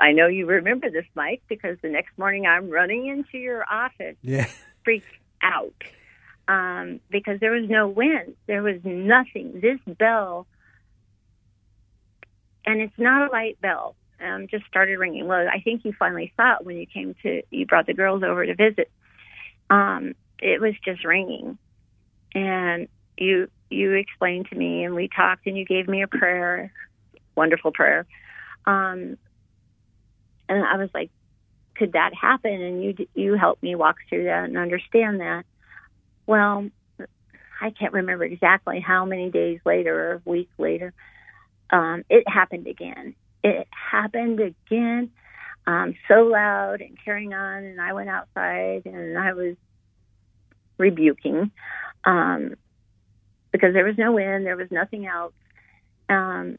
I 0.00 0.12
know 0.12 0.26
you 0.28 0.46
remember 0.46 0.90
this, 0.90 1.04
Mike, 1.14 1.42
because 1.48 1.76
the 1.82 1.88
next 1.88 2.16
morning 2.16 2.46
I'm 2.46 2.70
running 2.70 3.06
into 3.08 3.38
your 3.38 3.64
office, 3.70 4.16
Yeah. 4.22 4.46
freaked 4.84 5.06
out 5.42 5.74
um, 6.48 7.00
because 7.10 7.40
there 7.40 7.50
was 7.50 7.68
no 7.68 7.88
wind. 7.88 8.36
There 8.46 8.62
was 8.62 8.80
nothing. 8.84 9.60
This 9.60 9.80
bell, 9.98 10.46
and 12.64 12.80
it's 12.80 12.96
not 12.98 13.28
a 13.28 13.32
light 13.32 13.60
bell, 13.60 13.96
um, 14.22 14.46
just 14.48 14.66
started 14.66 14.98
ringing. 14.98 15.26
Well, 15.26 15.46
I 15.48 15.60
think 15.60 15.84
you 15.84 15.92
finally 15.98 16.32
saw 16.36 16.56
it 16.56 16.66
when 16.66 16.76
you 16.76 16.86
came 16.86 17.14
to, 17.22 17.42
you 17.50 17.66
brought 17.66 17.86
the 17.86 17.94
girls 17.94 18.22
over 18.22 18.46
to 18.46 18.54
visit. 18.54 18.90
Um, 19.70 20.14
it 20.38 20.60
was 20.60 20.74
just 20.84 21.04
ringing. 21.04 21.58
And 22.34 22.88
you, 23.18 23.48
you 23.70 23.92
explained 23.94 24.48
to 24.50 24.56
me 24.56 24.84
and 24.84 24.94
we 24.94 25.08
talked 25.08 25.46
and 25.46 25.56
you 25.58 25.64
gave 25.64 25.88
me 25.88 26.02
a 26.02 26.08
prayer, 26.08 26.72
wonderful 27.36 27.72
prayer. 27.72 28.06
Um, 28.66 29.18
and 30.48 30.64
I 30.64 30.76
was 30.76 30.90
like, 30.94 31.10
could 31.76 31.92
that 31.92 32.12
happen? 32.14 32.52
And 32.52 32.84
you, 32.84 32.94
you 33.14 33.34
helped 33.34 33.62
me 33.62 33.74
walk 33.74 33.96
through 34.08 34.24
that 34.24 34.44
and 34.44 34.58
understand 34.58 35.20
that. 35.20 35.44
Well, 36.26 36.68
I 37.60 37.70
can't 37.70 37.92
remember 37.94 38.24
exactly 38.24 38.80
how 38.80 39.04
many 39.06 39.30
days 39.30 39.60
later 39.64 40.12
or 40.12 40.14
a 40.14 40.30
week 40.30 40.50
later. 40.58 40.92
um, 41.70 42.04
it 42.10 42.28
happened 42.28 42.66
again. 42.68 43.16
It 43.42 43.68
happened 43.70 44.40
again, 44.40 45.10
um, 45.66 45.94
so 46.08 46.22
loud 46.22 46.80
and 46.80 46.96
carrying 47.04 47.34
on. 47.34 47.64
And 47.64 47.80
I 47.80 47.92
went 47.92 48.08
outside 48.08 48.82
and 48.84 49.18
I 49.18 49.32
was 49.32 49.56
rebuking 50.78 51.50
um, 52.04 52.54
because 53.52 53.74
there 53.74 53.84
was 53.84 53.98
no 53.98 54.12
wind, 54.12 54.46
there 54.46 54.56
was 54.56 54.70
nothing 54.70 55.06
else. 55.06 55.34
Um, 56.08 56.58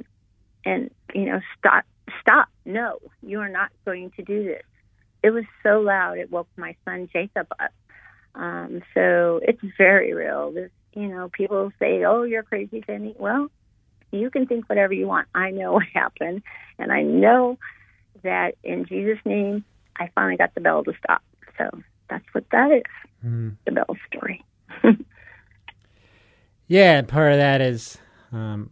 and 0.65 0.89
you 1.13 1.25
know, 1.25 1.39
stop, 1.57 1.85
stop! 2.21 2.47
No, 2.65 2.99
you 3.21 3.39
are 3.39 3.49
not 3.49 3.69
going 3.85 4.11
to 4.11 4.23
do 4.23 4.43
this. 4.43 4.63
It 5.21 5.31
was 5.31 5.43
so 5.61 5.81
loud; 5.81 6.17
it 6.17 6.31
woke 6.31 6.47
my 6.55 6.75
son 6.85 7.09
Jacob 7.11 7.47
up. 7.59 7.71
Um, 8.35 8.81
so 8.93 9.39
it's 9.43 9.61
very 9.77 10.13
real. 10.13 10.51
This, 10.51 10.71
you 10.93 11.07
know, 11.07 11.29
people 11.31 11.71
say, 11.79 12.03
"Oh, 12.05 12.23
you're 12.23 12.43
crazy, 12.43 12.83
Cindy." 12.87 13.15
Well, 13.17 13.49
you 14.13 14.29
can 14.29 14.45
think 14.45 14.69
whatever 14.69 14.93
you 14.93 15.07
want. 15.07 15.27
I 15.35 15.51
know 15.51 15.73
what 15.77 15.83
happened, 15.93 16.43
and 16.79 16.91
I 16.91 17.01
know 17.01 17.57
that 18.23 18.55
in 18.63 18.85
Jesus' 18.85 19.19
name, 19.25 19.65
I 19.97 20.09
finally 20.15 20.37
got 20.37 20.53
the 20.55 20.61
bell 20.61 20.83
to 20.83 20.93
stop. 21.03 21.21
So 21.57 21.69
that's 22.09 22.25
what 22.31 22.45
that 22.51 22.71
is. 22.71 22.83
Mm. 23.25 23.57
The 23.65 23.71
bell 23.71 23.97
story. 24.07 24.43
Yeah, 26.67 27.01
part 27.03 27.33
of 27.33 27.37
that 27.37 27.61
is, 27.61 27.97
um, 28.31 28.69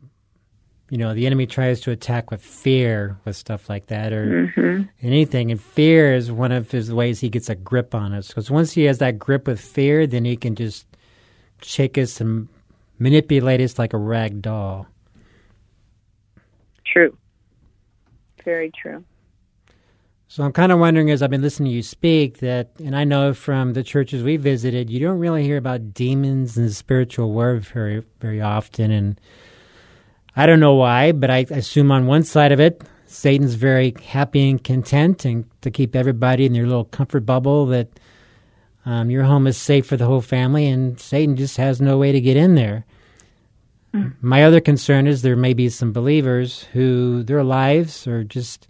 you 0.89 0.97
know, 0.97 1.13
the 1.13 1.25
enemy 1.25 1.45
tries 1.45 1.81
to 1.81 1.91
attack 1.91 2.31
with 2.31 2.41
fear, 2.41 3.17
with 3.25 3.35
stuff 3.35 3.69
like 3.69 3.87
that, 3.87 4.13
or 4.13 4.49
hmm 4.55 4.83
anything. 5.01 5.51
And 5.51 5.61
fear 5.61 6.13
is 6.13 6.31
one 6.31 6.51
of 6.51 6.71
his 6.71 6.91
ways 6.93 7.19
he 7.19 7.29
gets 7.29 7.49
a 7.49 7.55
grip 7.55 7.93
on 7.93 8.13
us. 8.13 8.29
Because 8.29 8.49
once 8.49 8.71
he 8.71 8.83
has 8.85 8.99
that 8.99 9.19
grip 9.19 9.47
with 9.47 9.59
fear, 9.59 10.07
then 10.07 10.25
he 10.25 10.35
can 10.35 10.55
just 10.55 10.85
shake 11.61 11.97
us 11.97 12.21
and 12.21 12.47
manipulate 12.97 13.61
us 13.61 13.77
like 13.77 13.93
a 13.93 13.97
rag 13.97 14.41
doll. 14.41 14.87
True. 16.91 17.17
Very 18.43 18.71
true. 18.71 19.03
So 20.27 20.43
I'm 20.43 20.53
kind 20.53 20.71
of 20.71 20.79
wondering, 20.79 21.11
as 21.11 21.21
I've 21.21 21.29
been 21.29 21.41
listening 21.41 21.71
to 21.71 21.75
you 21.75 21.83
speak, 21.83 22.37
that, 22.37 22.71
and 22.79 22.95
I 22.95 23.03
know 23.03 23.33
from 23.33 23.73
the 23.73 23.83
churches 23.83 24.23
we 24.23 24.37
visited, 24.37 24.89
you 24.89 24.99
don't 24.99 25.19
really 25.19 25.43
hear 25.43 25.57
about 25.57 25.93
demons 25.93 26.57
and 26.57 26.69
the 26.69 26.73
spiritual 26.73 27.33
very, 27.59 28.03
very 28.21 28.39
often. 28.39 28.91
And 28.91 29.19
I 30.35 30.45
don't 30.45 30.61
know 30.61 30.75
why, 30.75 31.11
but 31.11 31.29
I 31.29 31.45
assume 31.49 31.91
on 31.91 32.07
one 32.07 32.23
side 32.23 32.53
of 32.53 32.61
it, 32.61 32.81
Satan's 33.07 33.55
very 33.55 33.93
happy 34.05 34.49
and 34.49 34.63
content, 34.63 35.25
and 35.25 35.43
to 35.61 35.69
keep 35.69 35.97
everybody 35.97 36.45
in 36.45 36.53
their 36.53 36.65
little 36.65 36.85
comfort 36.85 37.25
bubble 37.25 37.65
that 37.65 37.89
um, 38.85 39.09
your 39.09 39.23
home 39.23 39.47
is 39.47 39.57
safe 39.57 39.85
for 39.85 39.97
the 39.97 40.05
whole 40.05 40.21
family, 40.21 40.65
and 40.65 40.97
Satan 40.97 41.35
just 41.35 41.57
has 41.57 41.81
no 41.81 41.97
way 41.97 42.13
to 42.13 42.21
get 42.21 42.37
in 42.37 42.55
there. 42.55 42.85
My 44.21 44.43
other 44.43 44.61
concern 44.61 45.07
is 45.07 45.21
there 45.21 45.35
may 45.35 45.53
be 45.53 45.69
some 45.69 45.91
believers 45.91 46.63
who 46.73 47.23
their 47.23 47.43
lives 47.43 48.07
are 48.07 48.23
just 48.23 48.67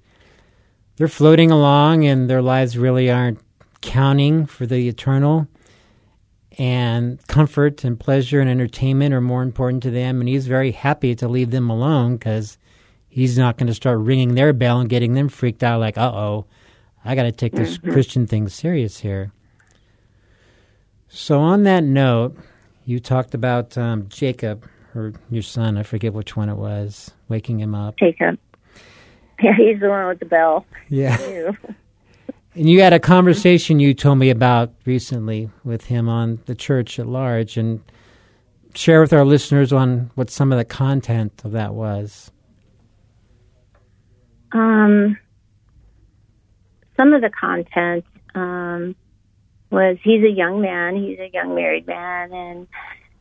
they're 0.96 1.08
floating 1.08 1.52
along 1.52 2.06
and 2.06 2.30
their 2.30 2.42
lives 2.42 2.78
really 2.78 3.10
aren't 3.10 3.40
counting 3.82 4.46
for 4.46 4.66
the 4.66 4.88
eternal. 4.88 5.48
And 6.58 7.26
comfort 7.28 7.84
and 7.84 8.00
pleasure 8.00 8.42
and 8.42 8.50
entertainment 8.50 9.14
are 9.14 9.22
more 9.22 9.42
important 9.42 9.84
to 9.84 9.92
them. 9.92 10.20
And 10.20 10.28
he's 10.28 10.48
very 10.48 10.72
happy 10.72 11.16
to 11.16 11.28
leave 11.28 11.52
them 11.52 11.70
alone 11.70 12.18
because 12.18 12.58
he's 13.12 13.38
not 13.38 13.58
going 13.58 13.68
to 13.68 13.74
start 13.74 14.00
ringing 14.00 14.34
their 14.34 14.54
bell 14.54 14.80
and 14.80 14.90
getting 14.90 15.14
them 15.14 15.28
freaked 15.30 15.62
out 15.62 15.80
like 15.80 15.98
uh-oh 15.98 16.46
i 17.06 17.14
got 17.14 17.24
to 17.24 17.32
take 17.32 17.52
this 17.54 17.78
christian 17.78 18.26
thing 18.26 18.48
serious 18.48 19.00
here. 19.02 19.32
So 21.10 21.40
on 21.40 21.64
that 21.64 21.84
note 21.84 22.38
you 22.86 23.00
talked 23.00 23.36
about 23.36 23.78
um, 23.78 24.08
jacob 24.08 24.66
or 24.96 25.14
your 25.30 25.44
son 25.44 25.78
i 25.78 25.84
forget 25.84 26.14
which 26.14 26.36
one 26.36 26.50
it 26.50 26.58
was 26.58 27.12
waking 27.30 27.60
him 27.60 27.74
up 27.76 27.98
Jacob. 27.98 28.38
Yeah, 29.42 29.56
he's 29.58 29.80
the 29.80 29.90
one 29.90 30.08
with 30.08 30.20
the 30.20 30.26
bell. 30.26 30.66
yeah 30.90 31.52
And 32.54 32.70
you 32.70 32.82
had 32.82 32.92
a 32.92 33.00
conversation 33.00 33.80
you 33.80 33.94
told 33.94 34.18
me 34.18 34.30
about 34.30 34.74
recently 34.86 35.50
with 35.64 35.86
him 35.86 36.10
on 36.10 36.40
the 36.48 36.56
church 36.56 37.00
at 37.00 37.08
large, 37.08 37.56
and 37.56 37.82
share 38.76 39.00
with 39.00 39.14
our 39.14 39.24
listeners 39.24 39.72
on 39.72 40.12
what 40.16 40.30
some 40.30 40.52
of 40.52 40.58
the 40.58 40.66
content 40.66 41.42
of 41.46 41.54
that 41.54 41.74
was. 41.74 42.30
Um, 44.52 45.18
some 46.98 47.14
of 47.14 47.22
the 47.22 47.30
content 47.30 48.04
um, 48.36 48.96
was 49.70 49.98
he's 50.04 50.24
a 50.24 50.30
young 50.30 50.62
man. 50.62 50.98
He's 50.98 51.20
a 51.20 51.30
young 51.34 51.56
married 51.56 51.88
man, 51.88 52.34
and 52.34 52.68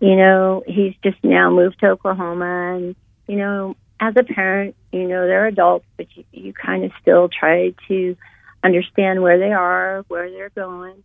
you 0.01 0.17
know 0.17 0.63
he's 0.67 0.95
just 1.05 1.23
now 1.23 1.51
moved 1.51 1.79
to 1.81 1.91
Oklahoma. 1.91 2.77
And 2.77 2.97
you 3.29 3.37
know, 3.37 3.77
as 4.01 4.15
a 4.17 4.25
parent, 4.25 4.75
you 4.93 5.07
know 5.07 5.27
they're 5.27 5.47
adults, 5.47 5.87
but 5.97 6.07
you, 6.17 6.25
you 6.33 6.53
kind 6.53 6.85
of 6.85 6.93
still 7.01 7.29
try 7.29 7.75
to 7.89 8.17
understand 8.65 9.23
where 9.23 9.39
they 9.39 9.53
are, 9.53 10.05
where 10.09 10.31
they're 10.31 10.51
going. 10.51 11.03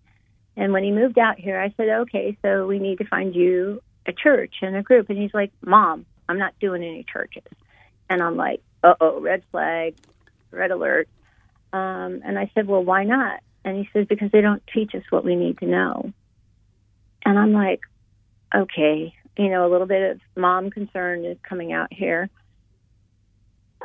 And 0.58 0.72
when 0.72 0.84
he 0.84 0.92
moved 0.92 1.20
out 1.20 1.38
here, 1.38 1.60
I 1.60 1.74
said, 1.76 1.90
"Okay, 1.90 2.38
so 2.42 2.66
we 2.66 2.80
need 2.80 3.00
to 3.00 3.06
find 3.06 3.36
you 3.36 3.82
a 4.06 4.14
church 4.14 4.56
and 4.62 4.76
a 4.76 4.82
group." 4.82 5.10
And 5.10 5.20
he's 5.20 5.34
like, 5.34 5.52
"Mom, 5.62 6.06
I'm 6.30 6.40
not 6.40 6.58
doing 6.60 6.84
any 6.84 7.04
churches." 7.04 7.44
And 8.10 8.24
I'm 8.24 8.38
like, 8.38 8.62
"Uh 8.84 8.96
oh, 9.02 9.20
red 9.20 9.44
flag, 9.52 9.96
red 10.52 10.72
alert." 10.72 11.10
Um, 11.74 12.22
and 12.24 12.40
I 12.40 12.50
said, 12.56 12.68
"Well, 12.68 12.84
why 12.84 13.04
not?" 13.04 13.42
And 13.66 13.78
he 13.78 13.90
says, 13.92 14.08
"Because 14.08 14.32
they 14.32 14.42
don't 14.42 14.64
teach 14.74 14.96
us 14.96 15.04
what 15.10 15.26
we 15.26 15.36
need 15.36 15.58
to 15.58 15.66
know." 15.66 16.14
And 17.26 17.38
I'm 17.38 17.52
like, 17.52 17.82
"Okay, 18.56 19.14
you 19.38 19.50
know, 19.50 19.68
a 19.68 19.72
little 19.72 19.88
bit 19.88 20.12
of 20.12 20.22
mom 20.36 20.70
concern 20.70 21.26
is 21.26 21.38
coming 21.48 21.74
out 21.74 21.92
here." 21.92 22.30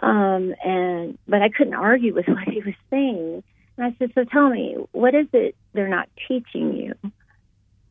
Um, 0.03 0.55
and 0.65 1.19
but 1.29 1.43
I 1.43 1.49
couldn't 1.49 1.75
argue 1.75 2.15
with 2.15 2.27
what 2.29 2.49
he 2.49 2.61
was 2.61 2.75
saying. 2.91 3.43
And 3.77 3.87
I 3.87 3.97
said, 3.99 4.13
"So 4.15 4.25
tell 4.25 4.49
me, 4.49 4.77
what 4.93 5.15
is 5.15 5.27
it 5.33 5.57
they're 5.73 5.89
not 5.89 6.09
teaching 6.29 6.75
you?" 6.75 6.95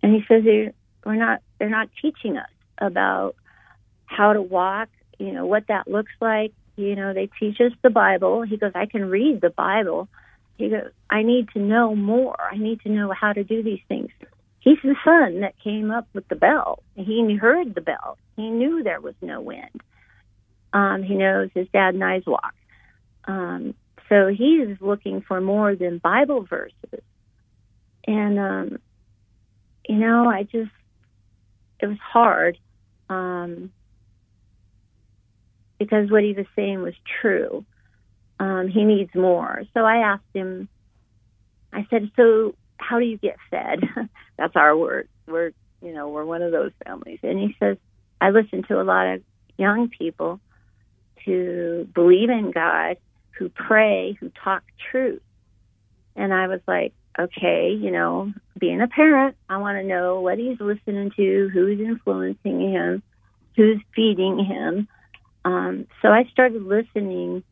And 0.01 0.13
he 0.13 0.23
says, 0.27 0.43
"They're 0.43 0.73
we're 1.05 1.15
not. 1.15 1.41
They're 1.59 1.69
not 1.69 1.89
teaching 2.01 2.37
us 2.37 2.49
about 2.77 3.35
how 4.05 4.33
to 4.33 4.41
walk. 4.41 4.89
You 5.17 5.33
know 5.33 5.45
what 5.45 5.67
that 5.67 5.87
looks 5.87 6.11
like. 6.21 6.53
You 6.75 6.95
know, 6.95 7.13
they 7.13 7.29
teach 7.39 7.59
us 7.59 7.71
the 7.81 7.89
Bible." 7.89 8.43
He 8.43 8.57
goes, 8.57 8.71
"I 8.75 8.85
can 8.85 9.09
read 9.09 9.41
the 9.41 9.49
Bible." 9.49 10.07
He 10.57 10.69
goes, 10.69 10.91
"I 11.09 11.23
need 11.23 11.49
to 11.49 11.59
know 11.59 11.95
more. 11.95 12.35
I 12.39 12.57
need 12.57 12.81
to 12.81 12.89
know 12.89 13.11
how 13.11 13.33
to 13.33 13.43
do 13.43 13.63
these 13.63 13.81
things." 13.87 14.11
He's 14.59 14.77
the 14.83 14.95
son 15.05 15.41
that 15.41 15.59
came 15.63 15.89
up 15.89 16.07
with 16.13 16.27
the 16.27 16.35
bell. 16.35 16.83
He 16.95 17.35
heard 17.35 17.75
the 17.75 17.81
bell. 17.81 18.17
He 18.35 18.49
knew 18.49 18.83
there 18.83 19.01
was 19.01 19.15
no 19.21 19.41
wind. 19.41 19.81
Um, 20.73 21.01
he 21.03 21.15
knows 21.15 21.49
his 21.53 21.67
dad 21.71 21.93
and 21.93 22.03
I's 22.03 22.25
walk. 22.25 22.53
Um, 23.25 23.73
so 24.09 24.27
he's 24.27 24.77
looking 24.81 25.21
for 25.21 25.39
more 25.39 25.75
than 25.75 25.99
Bible 25.99 26.45
verses. 26.45 27.03
And, 28.05 28.39
um, 28.39 28.77
you 29.87 29.95
know, 29.95 30.27
I 30.27 30.43
just, 30.43 30.71
it 31.79 31.87
was 31.87 31.97
hard 31.99 32.57
um, 33.09 33.71
because 35.77 36.11
what 36.11 36.23
he 36.23 36.33
was 36.33 36.47
saying 36.55 36.81
was 36.81 36.95
true. 37.21 37.65
Um, 38.39 38.67
he 38.67 38.83
needs 38.83 39.13
more. 39.15 39.63
So 39.73 39.85
I 39.85 39.97
asked 39.97 40.23
him, 40.33 40.67
I 41.71 41.85
said, 41.89 42.11
so 42.15 42.55
how 42.79 42.99
do 42.99 43.05
you 43.05 43.17
get 43.17 43.37
fed? 43.51 43.81
That's 44.37 44.55
our 44.55 44.75
word. 44.75 45.07
We're, 45.27 45.51
you 45.81 45.93
know, 45.93 46.09
we're 46.09 46.25
one 46.25 46.41
of 46.41 46.51
those 46.51 46.71
families. 46.85 47.19
And 47.23 47.37
he 47.37 47.55
says, 47.59 47.77
I 48.19 48.31
listen 48.31 48.63
to 48.63 48.81
a 48.81 48.83
lot 48.83 49.07
of 49.07 49.21
young 49.57 49.89
people 49.89 50.39
who 51.25 51.87
believe 51.93 52.29
in 52.29 52.51
God, 52.51 52.97
who 53.31 53.49
pray, 53.49 54.17
who 54.19 54.31
talk 54.43 54.63
truth. 54.91 55.21
And 56.15 56.33
I 56.33 56.47
was 56.47 56.61
like, 56.67 56.93
okay, 57.17 57.71
you 57.71 57.91
know, 57.91 58.33
being 58.57 58.81
a 58.81 58.87
parent, 58.87 59.35
I 59.49 59.57
want 59.57 59.77
to 59.77 59.83
know 59.83 60.21
what 60.21 60.37
he's 60.37 60.59
listening 60.59 61.11
to, 61.15 61.49
who's 61.53 61.79
influencing 61.79 62.71
him, 62.71 63.03
who's 63.55 63.81
feeding 63.95 64.43
him. 64.43 64.87
Um, 65.45 65.87
so 66.01 66.09
I 66.09 66.25
started 66.31 66.63
listening 66.63 67.43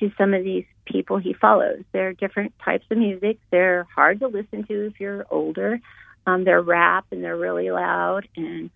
to 0.00 0.10
some 0.16 0.34
of 0.34 0.44
these 0.44 0.64
people 0.84 1.18
he 1.18 1.34
follows. 1.34 1.82
They're 1.92 2.12
different 2.12 2.52
types 2.64 2.84
of 2.90 2.98
music. 2.98 3.38
They're 3.50 3.86
hard 3.94 4.20
to 4.20 4.28
listen 4.28 4.64
to 4.64 4.86
if 4.86 5.00
you're 5.00 5.26
older. 5.30 5.80
Um, 6.26 6.44
they're 6.44 6.62
rap 6.62 7.06
and 7.10 7.22
they're 7.24 7.36
really 7.36 7.70
loud, 7.70 8.28
and 8.36 8.70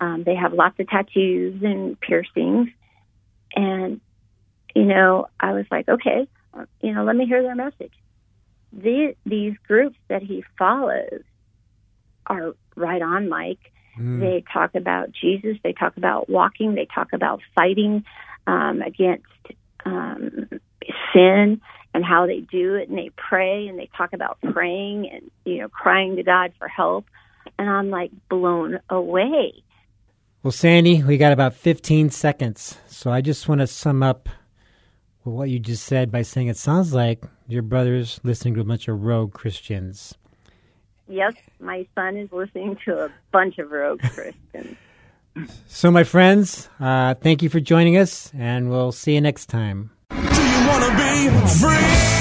um, 0.00 0.24
they 0.24 0.34
have 0.34 0.52
lots 0.52 0.78
of 0.80 0.88
tattoos 0.88 1.62
and 1.62 1.98
piercings. 2.00 2.68
And 3.54 4.00
you 4.74 4.84
know, 4.84 5.28
I 5.40 5.52
was 5.52 5.66
like, 5.70 5.88
okay, 5.88 6.28
you 6.80 6.94
know, 6.94 7.04
let 7.04 7.16
me 7.16 7.26
hear 7.26 7.42
their 7.42 7.54
message. 7.54 7.92
The, 8.72 9.14
these 9.24 9.54
groups 9.66 9.96
that 10.08 10.22
he 10.22 10.44
follows 10.58 11.22
are 12.26 12.54
right 12.76 13.02
on, 13.02 13.28
Mike. 13.28 13.72
They 13.98 14.44
talk 14.52 14.76
about 14.76 15.10
Jesus. 15.10 15.56
They 15.64 15.72
talk 15.72 15.96
about 15.96 16.28
walking. 16.28 16.76
They 16.76 16.86
talk 16.86 17.12
about 17.12 17.40
fighting 17.56 18.04
um, 18.46 18.80
against 18.80 19.26
um, 19.84 20.48
sin 21.12 21.60
and 21.94 22.04
how 22.04 22.26
they 22.26 22.40
do 22.40 22.74
it. 22.74 22.88
And 22.88 22.98
they 22.98 23.10
pray 23.16 23.66
and 23.66 23.78
they 23.78 23.88
talk 23.96 24.12
about 24.12 24.38
praying 24.52 25.10
and 25.10 25.30
you 25.44 25.58
know 25.58 25.68
crying 25.68 26.16
to 26.16 26.22
God 26.22 26.52
for 26.58 26.68
help. 26.68 27.06
And 27.58 27.68
I'm 27.68 27.90
like 27.90 28.10
blown 28.28 28.80
away. 28.90 29.62
Well, 30.42 30.52
Sandy, 30.52 31.02
we 31.02 31.16
got 31.16 31.32
about 31.32 31.54
15 31.54 32.10
seconds. 32.10 32.78
So 32.86 33.10
I 33.10 33.20
just 33.20 33.48
want 33.48 33.60
to 33.60 33.66
sum 33.66 34.02
up 34.04 34.28
what 35.24 35.50
you 35.50 35.58
just 35.58 35.84
said 35.84 36.10
by 36.10 36.22
saying 36.22 36.46
it 36.46 36.56
sounds 36.56 36.94
like 36.94 37.24
your 37.48 37.62
brother's 37.62 38.20
listening 38.22 38.54
to 38.54 38.60
a 38.60 38.64
bunch 38.64 38.88
of 38.88 39.02
rogue 39.02 39.32
Christians. 39.32 40.16
Yes, 41.08 41.34
my 41.58 41.86
son 41.94 42.16
is 42.16 42.30
listening 42.30 42.76
to 42.84 43.04
a 43.04 43.10
bunch 43.32 43.58
of 43.58 43.70
rogue 43.70 44.00
Christians. 44.00 44.76
So, 45.68 45.90
my 45.90 46.04
friends, 46.04 46.68
uh, 46.80 47.14
thank 47.14 47.42
you 47.42 47.48
for 47.48 47.60
joining 47.60 47.96
us, 47.96 48.32
and 48.36 48.70
we'll 48.70 48.92
see 48.92 49.14
you 49.14 49.20
next 49.20 49.46
time. 49.46 49.90
Do 50.10 50.16
you 50.16 50.66
wanna 50.66 50.90
be 50.96 51.28
free? 51.58 52.18